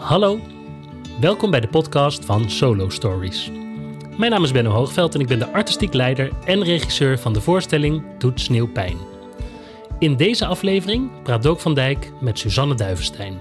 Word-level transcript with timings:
Hallo, 0.00 0.40
welkom 1.20 1.50
bij 1.50 1.60
de 1.60 1.68
podcast 1.68 2.24
van 2.24 2.50
Solo 2.50 2.88
Stories. 2.88 3.50
Mijn 4.16 4.30
naam 4.30 4.44
is 4.44 4.52
Benno 4.52 4.70
Hoogveld 4.70 5.14
en 5.14 5.20
ik 5.20 5.26
ben 5.26 5.38
de 5.38 5.52
artistiek 5.52 5.94
leider 5.94 6.30
en 6.44 6.62
regisseur 6.62 7.18
van 7.18 7.32
de 7.32 7.40
voorstelling 7.40 8.02
Doet 8.18 8.40
Sneeuw 8.40 8.66
Pijn. 8.66 8.96
In 9.98 10.16
deze 10.16 10.46
aflevering 10.46 11.22
praat 11.22 11.42
Dook 11.42 11.60
van 11.60 11.74
Dijk 11.74 12.12
met 12.20 12.38
Suzanne 12.38 12.74
Duivenstein. 12.74 13.40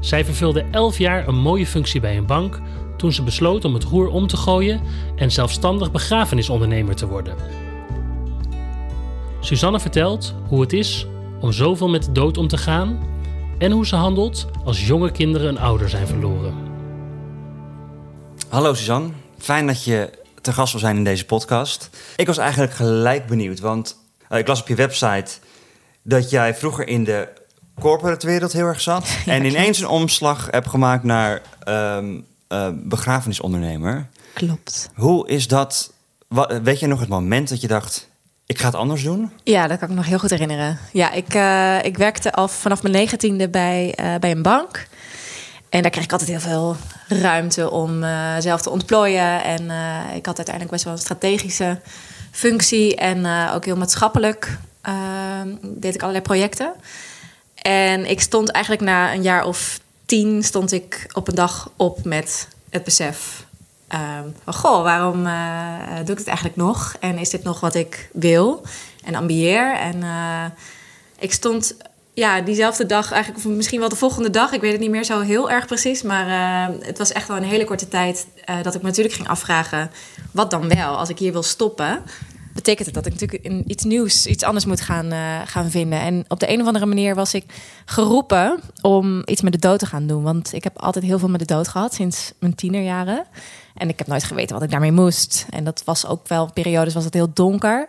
Zij 0.00 0.24
vervulde 0.24 0.64
11 0.70 0.98
jaar 0.98 1.28
een 1.28 1.38
mooie 1.38 1.66
functie 1.66 2.00
bij 2.00 2.16
een 2.16 2.26
bank 2.26 2.60
toen 2.96 3.12
ze 3.12 3.22
besloot 3.22 3.64
om 3.64 3.74
het 3.74 3.84
roer 3.84 4.08
om 4.08 4.26
te 4.26 4.36
gooien 4.36 4.80
en 5.16 5.32
zelfstandig 5.32 5.90
begrafenisondernemer 5.90 6.94
te 6.94 7.06
worden. 7.06 7.36
Suzanne 9.40 9.80
vertelt 9.80 10.34
hoe 10.48 10.60
het 10.60 10.72
is 10.72 11.06
om 11.40 11.52
zoveel 11.52 11.88
met 11.88 12.04
de 12.04 12.12
dood 12.12 12.38
om 12.38 12.48
te 12.48 12.58
gaan 12.58 13.14
en 13.58 13.70
hoe 13.70 13.86
ze 13.86 13.96
handelt 13.96 14.46
als 14.64 14.86
jonge 14.86 15.10
kinderen 15.10 15.48
een 15.48 15.58
ouder 15.58 15.88
zijn 15.88 16.06
verloren. 16.06 16.54
Hallo 18.48 18.74
Suzanne, 18.74 19.08
fijn 19.38 19.66
dat 19.66 19.84
je 19.84 20.10
te 20.40 20.52
gast 20.52 20.72
wil 20.72 20.80
zijn 20.80 20.96
in 20.96 21.04
deze 21.04 21.24
podcast. 21.24 21.90
Ik 22.16 22.26
was 22.26 22.38
eigenlijk 22.38 22.72
gelijk 22.72 23.26
benieuwd, 23.26 23.60
want 23.60 23.96
uh, 24.30 24.38
ik 24.38 24.46
las 24.46 24.60
op 24.60 24.68
je 24.68 24.74
website 24.74 25.32
dat 26.02 26.30
jij 26.30 26.54
vroeger 26.54 26.88
in 26.88 27.04
de 27.04 27.28
corporate 27.80 28.26
wereld 28.26 28.52
heel 28.52 28.66
erg 28.66 28.80
zat 28.80 29.08
Ja, 29.24 29.32
en 29.32 29.44
ineens 29.44 29.78
een 29.78 29.88
omslag 29.88 30.48
hebt 30.50 30.68
gemaakt 30.68 31.04
naar 31.04 31.42
ehm, 31.62 32.20
eh, 32.48 32.68
begrafenisondernemer. 32.74 34.08
Klopt. 34.32 34.90
Hoe 34.94 35.28
is 35.28 35.48
dat? 35.48 35.94
weet 36.62 36.80
je 36.80 36.86
nog 36.86 37.00
het 37.00 37.08
moment 37.08 37.48
dat 37.48 37.60
je 37.60 37.66
dacht, 37.66 38.08
ik 38.46 38.58
ga 38.58 38.66
het 38.66 38.74
anders 38.74 39.02
doen? 39.02 39.32
Ja, 39.42 39.66
dat 39.66 39.78
kan 39.78 39.88
ik 39.88 39.94
me 39.94 40.00
nog 40.00 40.08
heel 40.08 40.18
goed 40.18 40.30
herinneren. 40.30 40.78
Ja, 40.92 41.12
ik, 41.12 41.34
eh, 41.34 41.84
ik 41.84 41.96
werkte 41.96 42.32
al 42.32 42.48
vanaf 42.48 42.82
mijn 42.82 42.94
negentiende 42.94 43.48
bij, 43.48 43.94
eh, 43.96 44.14
bij 44.14 44.30
een 44.30 44.42
bank. 44.42 44.86
En 45.68 45.82
daar 45.82 45.90
kreeg 45.90 46.04
ik 46.04 46.12
altijd 46.12 46.30
heel 46.30 46.40
veel 46.40 46.76
ruimte 47.08 47.70
om 47.70 48.02
eh, 48.02 48.34
zelf 48.38 48.62
te 48.62 48.70
ontplooien. 48.70 49.44
En 49.44 49.62
ik 50.14 50.26
had 50.26 50.36
uiteindelijk 50.36 50.70
best 50.70 50.84
wel 50.84 50.92
een 50.92 50.98
strategische 50.98 51.80
functie. 52.30 52.96
En 52.96 53.26
ook 53.52 53.64
heel 53.64 53.76
maatschappelijk 53.76 54.58
eh, 54.86 55.40
deed 55.62 55.94
ik 55.94 56.00
allerlei 56.00 56.24
projecten. 56.24 56.72
En 57.54 58.10
ik 58.10 58.20
stond 58.20 58.50
eigenlijk 58.50 58.84
na 58.84 59.12
een 59.12 59.22
jaar 59.22 59.44
of 59.44 59.80
tien... 60.04 60.42
stond 60.42 60.72
ik 60.72 61.10
op 61.12 61.28
een 61.28 61.34
dag 61.34 61.70
op 61.76 62.04
met 62.04 62.48
het 62.70 62.84
besef... 62.84 63.45
van, 63.88 64.54
goh, 64.54 64.82
waarom 64.82 65.26
eh, 65.26 65.96
doe 65.96 66.12
ik 66.12 66.18
het 66.18 66.26
eigenlijk 66.26 66.56
nog? 66.56 66.96
En 67.00 67.18
is 67.18 67.30
dit 67.30 67.42
nog 67.42 67.60
wat 67.60 67.74
ik 67.74 68.08
wil 68.12 68.62
en 69.04 69.14
ambieer? 69.14 69.74
En 69.74 70.02
eh, 70.02 70.44
ik 71.18 71.32
stond 71.32 71.76
ja, 72.14 72.40
diezelfde 72.40 72.86
dag, 72.86 73.12
eigenlijk, 73.12 73.46
of 73.46 73.52
misschien 73.52 73.80
wel 73.80 73.88
de 73.88 73.96
volgende 73.96 74.30
dag, 74.30 74.52
ik 74.52 74.60
weet 74.60 74.72
het 74.72 74.80
niet 74.80 74.90
meer 74.90 75.04
zo 75.04 75.20
heel 75.20 75.50
erg 75.50 75.66
precies, 75.66 76.02
maar 76.02 76.26
eh, 76.26 76.74
het 76.86 76.98
was 76.98 77.12
echt 77.12 77.28
wel 77.28 77.36
een 77.36 77.42
hele 77.42 77.64
korte 77.64 77.88
tijd 77.88 78.26
dat 78.62 78.74
ik 78.74 78.80
me 78.82 78.88
natuurlijk 78.88 79.14
ging 79.14 79.28
afvragen: 79.28 79.90
wat 80.32 80.50
dan 80.50 80.68
wel 80.68 80.96
als 80.96 81.08
ik 81.08 81.18
hier 81.18 81.32
wil 81.32 81.42
stoppen? 81.42 82.02
Betekent 82.56 82.86
het 82.86 82.94
dat 82.94 83.06
ik 83.06 83.20
natuurlijk 83.20 83.66
iets 83.66 83.84
nieuws, 83.84 84.26
iets 84.26 84.42
anders 84.42 84.64
moet 84.64 84.80
gaan, 84.80 85.12
eh, 85.12 85.40
gaan 85.44 85.70
vinden? 85.70 86.00
En 86.00 86.24
op 86.28 86.40
de 86.40 86.52
een 86.52 86.60
of 86.60 86.66
andere 86.66 86.86
manier 86.86 87.14
was 87.14 87.34
ik 87.34 87.44
geroepen 87.84 88.60
om 88.80 89.22
iets 89.24 89.42
met 89.42 89.52
de 89.52 89.58
dood 89.58 89.78
te 89.78 89.86
gaan 89.86 90.06
doen. 90.06 90.22
Want 90.22 90.52
ik 90.52 90.64
heb 90.64 90.78
altijd 90.78 91.04
heel 91.04 91.18
veel 91.18 91.28
met 91.28 91.40
de 91.40 91.46
dood 91.46 91.68
gehad 91.68 91.94
sinds 91.94 92.32
mijn 92.38 92.54
tienerjaren. 92.54 93.24
En 93.74 93.88
ik 93.88 93.98
heb 93.98 94.06
nooit 94.06 94.24
geweten 94.24 94.54
wat 94.54 94.64
ik 94.64 94.70
daarmee 94.70 94.92
moest. 94.92 95.46
En 95.50 95.64
dat 95.64 95.82
was 95.84 96.06
ook 96.06 96.28
wel, 96.28 96.52
periodes 96.52 96.94
was 96.94 97.04
het 97.04 97.14
heel 97.14 97.32
donker. 97.32 97.88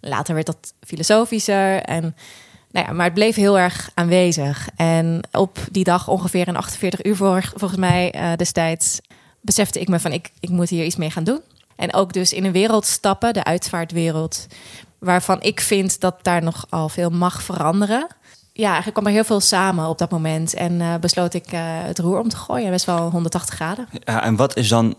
Later 0.00 0.34
werd 0.34 0.46
dat 0.46 0.72
filosofischer. 0.80 1.82
En, 1.82 2.16
nou 2.70 2.86
ja, 2.86 2.92
maar 2.92 3.04
het 3.04 3.14
bleef 3.14 3.34
heel 3.34 3.58
erg 3.58 3.90
aanwezig. 3.94 4.68
En 4.76 5.20
op 5.32 5.58
die 5.70 5.84
dag, 5.84 6.08
ongeveer 6.08 6.48
in 6.48 6.56
48 6.56 7.04
uur 7.04 7.16
volgens 7.16 7.76
mij 7.76 8.10
eh, 8.10 8.32
destijds, 8.36 9.00
besefte 9.40 9.80
ik 9.80 9.88
me 9.88 10.00
van 10.00 10.12
ik, 10.12 10.30
ik 10.40 10.48
moet 10.48 10.68
hier 10.68 10.84
iets 10.84 10.96
mee 10.96 11.10
gaan 11.10 11.24
doen. 11.24 11.40
En 11.78 11.94
ook 11.94 12.12
dus 12.12 12.32
in 12.32 12.44
een 12.44 12.52
wereld 12.52 12.86
stappen, 12.86 13.32
de 13.32 13.44
uitvaartwereld, 13.44 14.46
waarvan 14.98 15.42
ik 15.42 15.60
vind 15.60 16.00
dat 16.00 16.14
daar 16.22 16.42
nog 16.42 16.66
al 16.68 16.88
veel 16.88 17.10
mag 17.10 17.42
veranderen. 17.42 18.06
Ja, 18.52 18.66
eigenlijk 18.66 18.92
kwam 18.92 19.06
er 19.06 19.12
heel 19.12 19.24
veel 19.24 19.40
samen 19.40 19.88
op 19.88 19.98
dat 19.98 20.10
moment. 20.10 20.54
En 20.54 20.80
eh, 20.80 20.94
besloot 21.00 21.34
ik 21.34 21.46
eh, 21.46 21.60
het 21.62 21.98
roer 21.98 22.18
om 22.18 22.28
te 22.28 22.36
gooien, 22.36 22.70
best 22.70 22.84
wel 22.84 23.10
180 23.10 23.54
graden. 23.54 23.88
Ja, 24.04 24.22
en 24.22 24.36
wat 24.36 24.56
is 24.56 24.68
dan, 24.68 24.96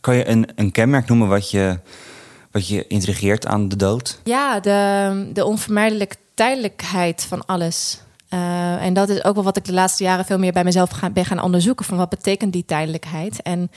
kan 0.00 0.16
je 0.16 0.28
een, 0.28 0.48
een 0.54 0.72
kenmerk 0.72 1.08
noemen 1.08 1.28
wat 1.28 1.50
je, 1.50 1.78
wat 2.50 2.68
je 2.68 2.86
intrigeert 2.86 3.46
aan 3.46 3.68
de 3.68 3.76
dood? 3.76 4.20
Ja, 4.24 4.60
de, 4.60 5.30
de 5.32 5.44
onvermijdelijke 5.44 6.16
tijdelijkheid 6.34 7.24
van 7.28 7.46
alles. 7.46 8.00
Eh, 8.28 8.84
en 8.84 8.94
dat 8.94 9.08
is 9.08 9.24
ook 9.24 9.34
wel 9.34 9.44
wat 9.44 9.56
ik 9.56 9.64
de 9.64 9.72
laatste 9.72 10.04
jaren 10.04 10.24
veel 10.24 10.38
meer 10.38 10.52
bij 10.52 10.64
mezelf 10.64 10.90
gaan, 10.90 11.12
ben 11.12 11.24
gaan 11.24 11.42
onderzoeken. 11.42 11.84
Van 11.84 11.96
wat 11.96 12.08
betekent 12.08 12.52
die 12.52 12.64
tijdelijkheid? 12.64 13.42
En 13.42 13.70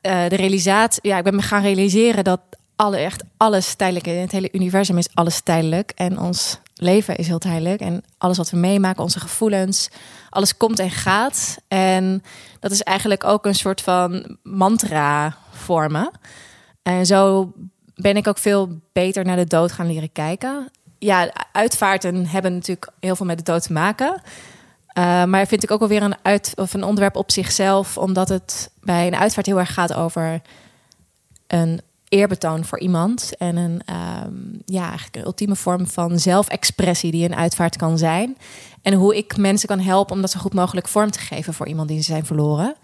eh, 0.00 0.28
de 0.28 0.36
realisatie, 0.36 1.08
ja, 1.08 1.18
ik 1.18 1.24
ben 1.24 1.34
me 1.34 1.42
gaan 1.42 1.62
realiseren 1.62 2.24
dat 2.24 2.40
alle, 2.76 2.96
echt 2.96 3.22
alles 3.36 3.74
tijdelijk 3.74 4.06
is. 4.06 4.14
In 4.14 4.20
het 4.20 4.32
hele 4.32 4.52
universum 4.52 4.98
is 4.98 5.08
alles 5.14 5.40
tijdelijk. 5.40 5.92
En 5.94 6.18
ons 6.18 6.58
leven 6.74 7.16
is 7.16 7.26
heel 7.26 7.38
tijdelijk. 7.38 7.80
En 7.80 8.04
alles 8.18 8.36
wat 8.36 8.50
we 8.50 8.56
meemaken, 8.56 9.02
onze 9.02 9.20
gevoelens, 9.20 9.88
alles 10.30 10.56
komt 10.56 10.78
en 10.78 10.90
gaat. 10.90 11.56
En 11.68 12.22
dat 12.60 12.70
is 12.70 12.82
eigenlijk 12.82 13.24
ook 13.24 13.46
een 13.46 13.54
soort 13.54 13.80
van 13.80 14.36
mantra 14.42 15.36
vormen. 15.50 16.10
En 16.82 17.06
zo 17.06 17.52
ben 17.94 18.16
ik 18.16 18.26
ook 18.26 18.38
veel 18.38 18.80
beter 18.92 19.24
naar 19.24 19.36
de 19.36 19.46
dood 19.46 19.72
gaan 19.72 19.86
leren 19.86 20.12
kijken. 20.12 20.70
Ja, 20.98 21.32
uitvaarten 21.52 22.26
hebben 22.26 22.54
natuurlijk 22.54 22.90
heel 23.00 23.16
veel 23.16 23.26
met 23.26 23.38
de 23.38 23.52
dood 23.52 23.62
te 23.62 23.72
maken. 23.72 24.22
Uh, 24.98 25.24
maar 25.24 25.46
vind 25.46 25.62
ik 25.62 25.70
ook 25.70 25.80
alweer 25.80 26.02
een, 26.02 26.16
uit, 26.22 26.52
of 26.56 26.74
een 26.74 26.84
onderwerp 26.84 27.16
op 27.16 27.30
zichzelf, 27.30 27.98
omdat 27.98 28.28
het 28.28 28.70
bij 28.80 29.06
een 29.06 29.16
uitvaart 29.16 29.46
heel 29.46 29.58
erg 29.58 29.74
gaat 29.74 29.94
over 29.94 30.40
een 31.46 31.80
eerbetoon 32.08 32.64
voor 32.64 32.78
iemand. 32.78 33.36
En 33.36 33.56
een, 33.56 33.82
um, 34.26 34.62
ja, 34.64 34.86
eigenlijk 34.86 35.16
een 35.16 35.24
ultieme 35.24 35.56
vorm 35.56 35.86
van 35.86 36.18
zelfexpressie 36.18 37.10
die 37.10 37.24
een 37.24 37.36
uitvaart 37.36 37.76
kan 37.76 37.98
zijn. 37.98 38.36
En 38.82 38.94
hoe 38.94 39.16
ik 39.16 39.36
mensen 39.36 39.68
kan 39.68 39.80
helpen 39.80 40.14
om 40.14 40.20
dat 40.20 40.30
zo 40.30 40.40
goed 40.40 40.54
mogelijk 40.54 40.88
vorm 40.88 41.10
te 41.10 41.18
geven 41.18 41.54
voor 41.54 41.66
iemand 41.66 41.88
die 41.88 41.98
ze 41.98 42.04
zijn 42.04 42.26
verloren. 42.26 42.74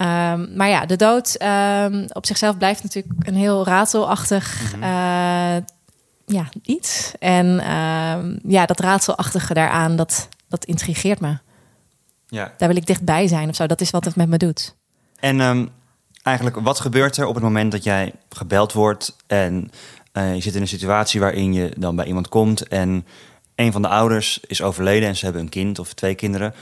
Um, 0.00 0.56
maar 0.56 0.68
ja, 0.68 0.86
de 0.86 0.96
dood 0.96 1.42
um, 1.82 2.06
op 2.12 2.26
zichzelf 2.26 2.56
blijft 2.56 2.82
natuurlijk 2.82 3.14
een 3.28 3.34
heel 3.34 3.64
raadselachtig 3.64 4.62
mm 4.62 4.82
-hmm. 4.82 4.82
uh, 4.82 5.62
ja, 6.26 6.48
iets. 6.62 7.12
En 7.18 7.46
ja, 8.46 8.66
dat 8.66 8.80
raadselachtige 8.80 9.54
daaraan, 9.54 9.96
dat, 9.96 10.28
dat 10.48 10.64
intrigeert 10.64 11.20
me. 11.20 11.38
Ja. 12.26 12.54
Daar 12.58 12.68
wil 12.68 12.76
ik 12.76 12.86
dichtbij 12.86 13.26
zijn 13.26 13.48
of 13.48 13.54
zo. 13.54 13.66
Dat 13.66 13.80
is 13.80 13.90
wat 13.90 14.04
het 14.04 14.16
met 14.16 14.28
me 14.28 14.36
doet. 14.36 14.74
En 15.20 15.70
eigenlijk, 16.22 16.56
wat 16.60 16.80
gebeurt 16.80 17.16
er 17.16 17.26
op 17.26 17.34
het 17.34 17.44
moment 17.44 17.72
dat 17.72 17.84
jij 17.84 18.12
gebeld 18.28 18.72
wordt 18.72 19.16
en 19.26 19.70
uh, 20.12 20.34
je 20.34 20.40
zit 20.40 20.54
in 20.54 20.60
een 20.60 20.68
situatie 20.68 21.20
waarin 21.20 21.52
je 21.52 21.72
dan 21.78 21.96
bij 21.96 22.06
iemand 22.06 22.28
komt 22.28 22.68
en 22.68 23.06
een 23.54 23.72
van 23.72 23.82
de 23.82 23.88
ouders 23.88 24.40
is 24.40 24.62
overleden 24.62 25.08
en 25.08 25.16
ze 25.16 25.24
hebben 25.24 25.42
een 25.42 25.48
kind 25.48 25.78
of 25.78 25.92
twee 25.92 26.14
kinderen. 26.14 26.54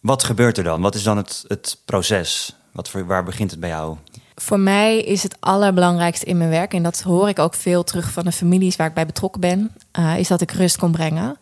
Wat 0.00 0.24
gebeurt 0.24 0.58
er 0.58 0.64
dan? 0.64 0.80
Wat 0.80 0.94
is 0.94 1.02
dan 1.02 1.16
het, 1.16 1.44
het 1.48 1.78
proces? 1.84 2.56
Wat 2.72 2.88
voor, 2.88 3.06
waar 3.06 3.24
begint 3.24 3.50
het 3.50 3.60
bij 3.60 3.68
jou? 3.68 3.96
Voor 4.34 4.60
mij 4.60 4.98
is 4.98 5.22
het 5.22 5.36
allerbelangrijkste 5.40 6.26
in 6.26 6.36
mijn 6.36 6.50
werk, 6.50 6.74
en 6.74 6.82
dat 6.82 7.00
hoor 7.00 7.28
ik 7.28 7.38
ook 7.38 7.54
veel 7.54 7.84
terug 7.84 8.12
van 8.12 8.24
de 8.24 8.32
families 8.32 8.76
waar 8.76 8.88
ik 8.88 8.94
bij 8.94 9.06
betrokken 9.06 9.40
ben, 9.40 9.70
uh, 9.98 10.18
is 10.18 10.28
dat 10.28 10.40
ik 10.40 10.50
rust 10.50 10.76
kon 10.76 10.92
brengen. 10.92 11.36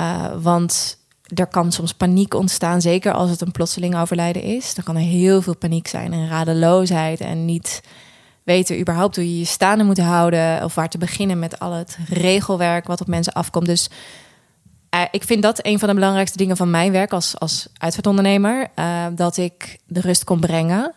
Uh, 0.00 0.24
want 0.42 0.98
er 1.34 1.46
kan 1.46 1.72
soms 1.72 1.94
paniek 1.94 2.34
ontstaan, 2.34 2.80
zeker 2.80 3.12
als 3.12 3.30
het 3.30 3.40
een 3.40 3.52
plotseling 3.52 3.96
overlijden 3.96 4.42
is. 4.42 4.74
Dan 4.74 4.84
kan 4.84 4.96
er 4.96 5.02
heel 5.02 5.42
veel 5.42 5.56
paniek 5.56 5.88
zijn 5.88 6.12
en 6.12 6.28
radeloosheid 6.28 7.20
en 7.20 7.44
niet 7.44 7.82
weten 8.42 8.80
überhaupt 8.80 9.16
hoe 9.16 9.32
je 9.32 9.38
je 9.38 9.44
staande 9.44 9.84
moet 9.84 9.98
houden 9.98 10.64
of 10.64 10.74
waar 10.74 10.88
te 10.88 10.98
beginnen 10.98 11.38
met 11.38 11.58
al 11.58 11.72
het 11.72 11.98
regelwerk 12.08 12.86
wat 12.86 13.00
op 13.00 13.06
mensen 13.06 13.32
afkomt. 13.32 13.66
Dus 13.66 13.90
uh, 14.94 15.00
ik 15.10 15.24
vind 15.24 15.42
dat 15.42 15.66
een 15.66 15.78
van 15.78 15.88
de 15.88 15.94
belangrijkste 15.94 16.36
dingen 16.38 16.56
van 16.56 16.70
mijn 16.70 16.92
werk 16.92 17.12
als, 17.12 17.38
als 17.38 17.68
uitvaartondernemer. 17.78 18.66
Uh, 18.78 19.06
dat 19.12 19.36
ik 19.36 19.78
de 19.86 20.00
rust 20.00 20.24
kon 20.24 20.40
brengen. 20.40 20.94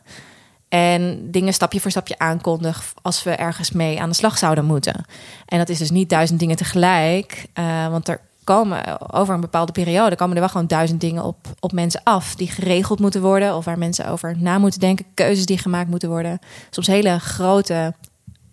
En 0.67 1.31
dingen 1.31 1.53
stapje 1.53 1.79
voor 1.79 1.91
stapje 1.91 2.19
aankondig 2.19 2.93
als 3.01 3.23
we 3.23 3.31
ergens 3.31 3.71
mee 3.71 4.01
aan 4.01 4.09
de 4.09 4.15
slag 4.15 4.37
zouden 4.37 4.65
moeten. 4.65 5.05
En 5.45 5.57
dat 5.57 5.69
is 5.69 5.77
dus 5.77 5.91
niet 5.91 6.09
duizend 6.09 6.39
dingen 6.39 6.55
tegelijk. 6.55 7.45
Want 7.89 8.07
er 8.07 8.21
komen 8.55 9.11
over 9.11 9.33
een 9.33 9.41
bepaalde 9.41 9.71
periode 9.71 10.15
komen 10.15 10.35
er 10.35 10.41
wel 10.41 10.49
gewoon 10.49 10.67
duizend 10.67 11.01
dingen 11.01 11.23
op, 11.23 11.37
op 11.59 11.71
mensen 11.71 12.01
af 12.03 12.35
die 12.35 12.47
geregeld 12.47 12.99
moeten 12.99 13.21
worden. 13.21 13.55
Of 13.55 13.65
waar 13.65 13.77
mensen 13.77 14.07
over 14.07 14.35
na 14.37 14.57
moeten 14.57 14.79
denken. 14.79 15.05
Keuzes 15.13 15.45
die 15.45 15.57
gemaakt 15.57 15.89
moeten 15.89 16.09
worden. 16.09 16.39
Soms 16.69 16.87
hele 16.87 17.19
grote, 17.19 17.93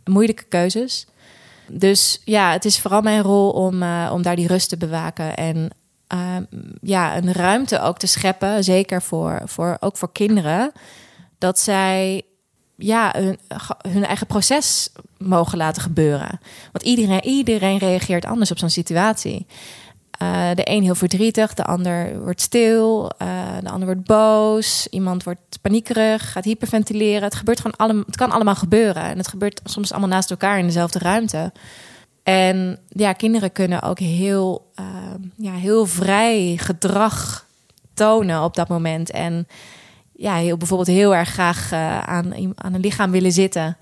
moeilijke 0.04 0.44
keuzes. 0.44 1.06
Dus 1.69 2.22
ja, 2.25 2.52
het 2.52 2.64
is 2.64 2.81
vooral 2.81 3.00
mijn 3.00 3.22
rol 3.22 3.50
om, 3.50 3.82
uh, 3.82 4.10
om 4.12 4.22
daar 4.22 4.37
die 4.37 4.46
rust 4.46 4.69
te 4.69 4.76
bewaken. 4.76 5.37
En 5.37 5.70
uh, 6.14 6.37
ja, 6.81 7.16
een 7.16 7.32
ruimte 7.32 7.81
ook 7.81 7.98
te 7.98 8.06
scheppen. 8.06 8.64
Zeker 8.64 9.02
voor, 9.02 9.40
voor, 9.44 9.76
ook 9.81 9.96
voor 9.96 10.12
kinderen. 10.12 10.72
Dat 11.38 11.58
zij 11.58 12.22
ja, 12.76 13.14
hun, 13.16 13.38
hun 13.88 14.04
eigen 14.04 14.26
proces 14.26 14.88
mogen 15.19 15.58
laten 15.58 15.82
gebeuren. 15.82 16.40
Want 16.72 16.84
iedereen, 16.84 17.25
iedereen 17.25 17.78
reageert 17.78 18.25
anders 18.25 18.50
op 18.50 18.58
zo'n 18.58 18.70
situatie. 18.70 19.46
Uh, 20.23 20.49
de 20.55 20.71
een 20.71 20.83
heel 20.83 20.95
verdrietig, 20.95 21.55
de 21.55 21.65
ander 21.65 22.23
wordt 22.23 22.41
stil, 22.41 23.11
uh, 23.23 23.29
de 23.63 23.71
ander 23.71 23.87
wordt 23.87 24.05
boos, 24.05 24.87
iemand 24.91 25.23
wordt 25.23 25.59
paniekerig, 25.61 26.33
gaat 26.33 26.45
hyperventileren. 26.45 27.23
Het 27.23 27.35
gebeurt 27.35 27.61
gewoon 27.61 27.77
allemaal, 27.77 28.03
het 28.07 28.17
kan 28.17 28.31
allemaal 28.31 28.55
gebeuren 28.55 29.03
en 29.03 29.17
het 29.17 29.29
gebeurt 29.29 29.61
soms 29.65 29.91
allemaal 29.91 30.09
naast 30.09 30.31
elkaar 30.31 30.59
in 30.59 30.67
dezelfde 30.67 30.99
ruimte. 30.99 31.53
En 32.23 32.79
ja, 32.89 33.13
kinderen 33.13 33.53
kunnen 33.53 33.83
ook 33.83 33.99
heel, 33.99 34.71
uh, 34.81 34.87
ja, 35.37 35.53
heel 35.53 35.87
vrij 35.87 36.57
gedrag 36.57 37.47
tonen 37.95 38.43
op 38.43 38.55
dat 38.55 38.69
moment 38.69 39.11
en 39.11 39.47
ja, 40.13 40.35
heel, 40.35 40.57
bijvoorbeeld 40.57 40.89
heel 40.89 41.15
erg 41.15 41.29
graag 41.29 41.73
aan, 42.07 42.35
aan 42.55 42.75
een 42.75 42.81
lichaam 42.81 43.11
willen 43.11 43.33
zitten, 43.33 43.77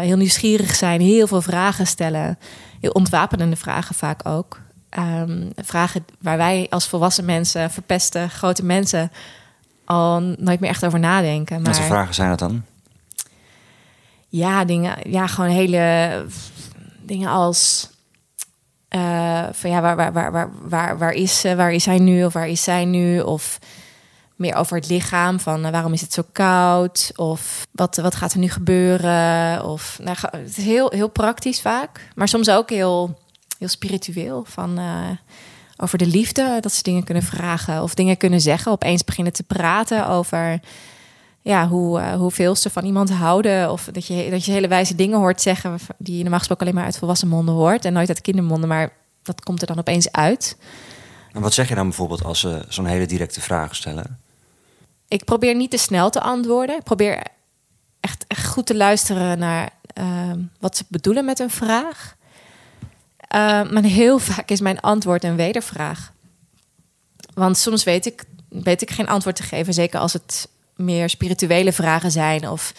heel 0.00 0.16
nieuwsgierig 0.16 0.74
zijn, 0.74 1.00
heel 1.00 1.26
veel 1.26 1.42
vragen 1.42 1.86
stellen, 1.86 2.38
heel 2.80 2.90
ontwapenende 2.90 3.56
vragen 3.56 3.94
vaak 3.94 4.28
ook. 4.28 4.62
Um, 4.98 5.52
vragen 5.56 6.04
waar 6.20 6.36
wij 6.36 6.66
als 6.70 6.86
volwassen 6.86 7.24
mensen, 7.24 7.70
verpeste 7.70 8.28
grote 8.28 8.64
mensen, 8.64 9.12
al 9.84 10.20
nooit 10.20 10.60
meer 10.60 10.70
echt 10.70 10.84
over 10.84 10.98
nadenken. 10.98 11.56
Maar, 11.56 11.66
Wat 11.66 11.76
voor 11.76 11.86
vragen 11.86 12.14
zijn 12.14 12.28
dat 12.28 12.38
dan? 12.38 12.64
Ja, 14.28 14.64
dingen, 14.64 15.10
ja, 15.10 15.26
gewoon 15.26 15.50
hele 15.50 16.24
dingen 17.02 17.28
als. 17.28 17.90
Uh, 18.90 19.44
van 19.52 19.70
ja, 19.70 19.80
waar, 19.80 19.96
waar, 19.96 20.12
waar, 20.12 20.32
waar, 20.32 20.50
waar, 20.62 20.98
waar, 20.98 21.12
is, 21.12 21.42
waar 21.42 21.72
is 21.72 21.86
hij 21.86 21.98
nu 21.98 22.24
of 22.24 22.32
waar 22.32 22.48
is 22.48 22.62
zij 22.62 22.84
nu? 22.84 23.20
Of 23.20 23.58
meer 24.36 24.54
over 24.54 24.76
het 24.76 24.88
lichaam, 24.88 25.40
van 25.40 25.66
uh, 25.66 25.70
waarom 25.70 25.92
is 25.92 26.00
het 26.00 26.12
zo 26.12 26.22
koud? 26.32 27.12
Of 27.16 27.66
wat, 27.70 27.96
wat 27.96 28.14
gaat 28.14 28.32
er 28.32 28.38
nu 28.38 28.48
gebeuren? 28.48 29.64
Of 29.64 29.98
nou, 30.02 30.16
het 30.20 30.58
is 30.58 30.64
heel, 30.64 30.90
heel 30.90 31.08
praktisch 31.08 31.60
vaak, 31.60 32.08
maar 32.14 32.28
soms 32.28 32.50
ook 32.50 32.70
heel 32.70 33.18
heel 33.64 33.72
spiritueel. 33.72 34.44
Van, 34.46 34.78
uh, 34.78 35.10
over 35.76 35.98
de 35.98 36.06
liefde, 36.06 36.58
dat 36.60 36.72
ze 36.72 36.82
dingen 36.82 37.04
kunnen 37.04 37.22
vragen 37.22 37.82
of 37.82 37.94
dingen 37.94 38.16
kunnen 38.16 38.40
zeggen. 38.40 38.72
Opeens 38.72 39.04
beginnen 39.04 39.32
te 39.32 39.42
praten 39.42 40.08
over 40.08 40.60
ja, 41.40 41.68
hoe, 41.68 42.00
uh, 42.00 42.14
hoeveel 42.14 42.54
ze 42.54 42.70
van 42.70 42.84
iemand 42.84 43.10
houden. 43.10 43.70
Of 43.70 43.88
dat 43.92 44.06
je, 44.06 44.30
dat 44.30 44.44
je 44.44 44.52
hele 44.52 44.68
wijze 44.68 44.94
dingen 44.94 45.18
hoort 45.18 45.40
zeggen 45.40 45.78
die 45.98 46.14
je 46.16 46.20
normaal 46.20 46.38
gesproken 46.38 46.66
alleen 46.66 46.78
maar 46.78 46.86
uit 46.86 46.98
volwassen 46.98 47.28
monden 47.28 47.54
hoort. 47.54 47.84
En 47.84 47.92
nooit 47.92 48.08
uit 48.08 48.20
kindermonden, 48.20 48.68
maar 48.68 48.92
dat 49.22 49.42
komt 49.42 49.60
er 49.60 49.66
dan 49.66 49.78
opeens 49.78 50.12
uit. 50.12 50.56
En 51.32 51.40
wat 51.40 51.54
zeg 51.54 51.68
je 51.68 51.74
dan 51.74 51.88
bijvoorbeeld 51.88 52.24
als 52.24 52.40
ze 52.40 52.64
zo'n 52.68 52.86
hele 52.86 53.06
directe 53.06 53.40
vraag 53.40 53.74
stellen? 53.74 54.18
Ik 55.08 55.24
probeer 55.24 55.54
niet 55.54 55.70
te 55.70 55.76
snel 55.76 56.10
te 56.10 56.20
antwoorden. 56.20 56.76
Ik 56.76 56.82
probeer 56.82 57.22
echt, 58.00 58.24
echt 58.28 58.46
goed 58.46 58.66
te 58.66 58.76
luisteren 58.76 59.38
naar 59.38 59.70
uh, 59.98 60.32
wat 60.60 60.76
ze 60.76 60.84
bedoelen 60.88 61.24
met 61.24 61.38
een 61.38 61.50
vraag. 61.50 62.16
Uh, 63.34 63.70
maar 63.70 63.82
heel 63.82 64.18
vaak 64.18 64.50
is 64.50 64.60
mijn 64.60 64.80
antwoord 64.80 65.24
een 65.24 65.36
wedervraag. 65.36 66.12
Want 67.34 67.58
soms 67.58 67.84
weet 67.84 68.06
ik, 68.06 68.24
weet 68.48 68.82
ik 68.82 68.90
geen 68.90 69.08
antwoord 69.08 69.36
te 69.36 69.42
geven, 69.42 69.74
zeker 69.74 70.00
als 70.00 70.12
het 70.12 70.48
meer 70.76 71.08
spirituele 71.08 71.72
vragen 71.72 72.10
zijn 72.10 72.48
of 72.48 72.72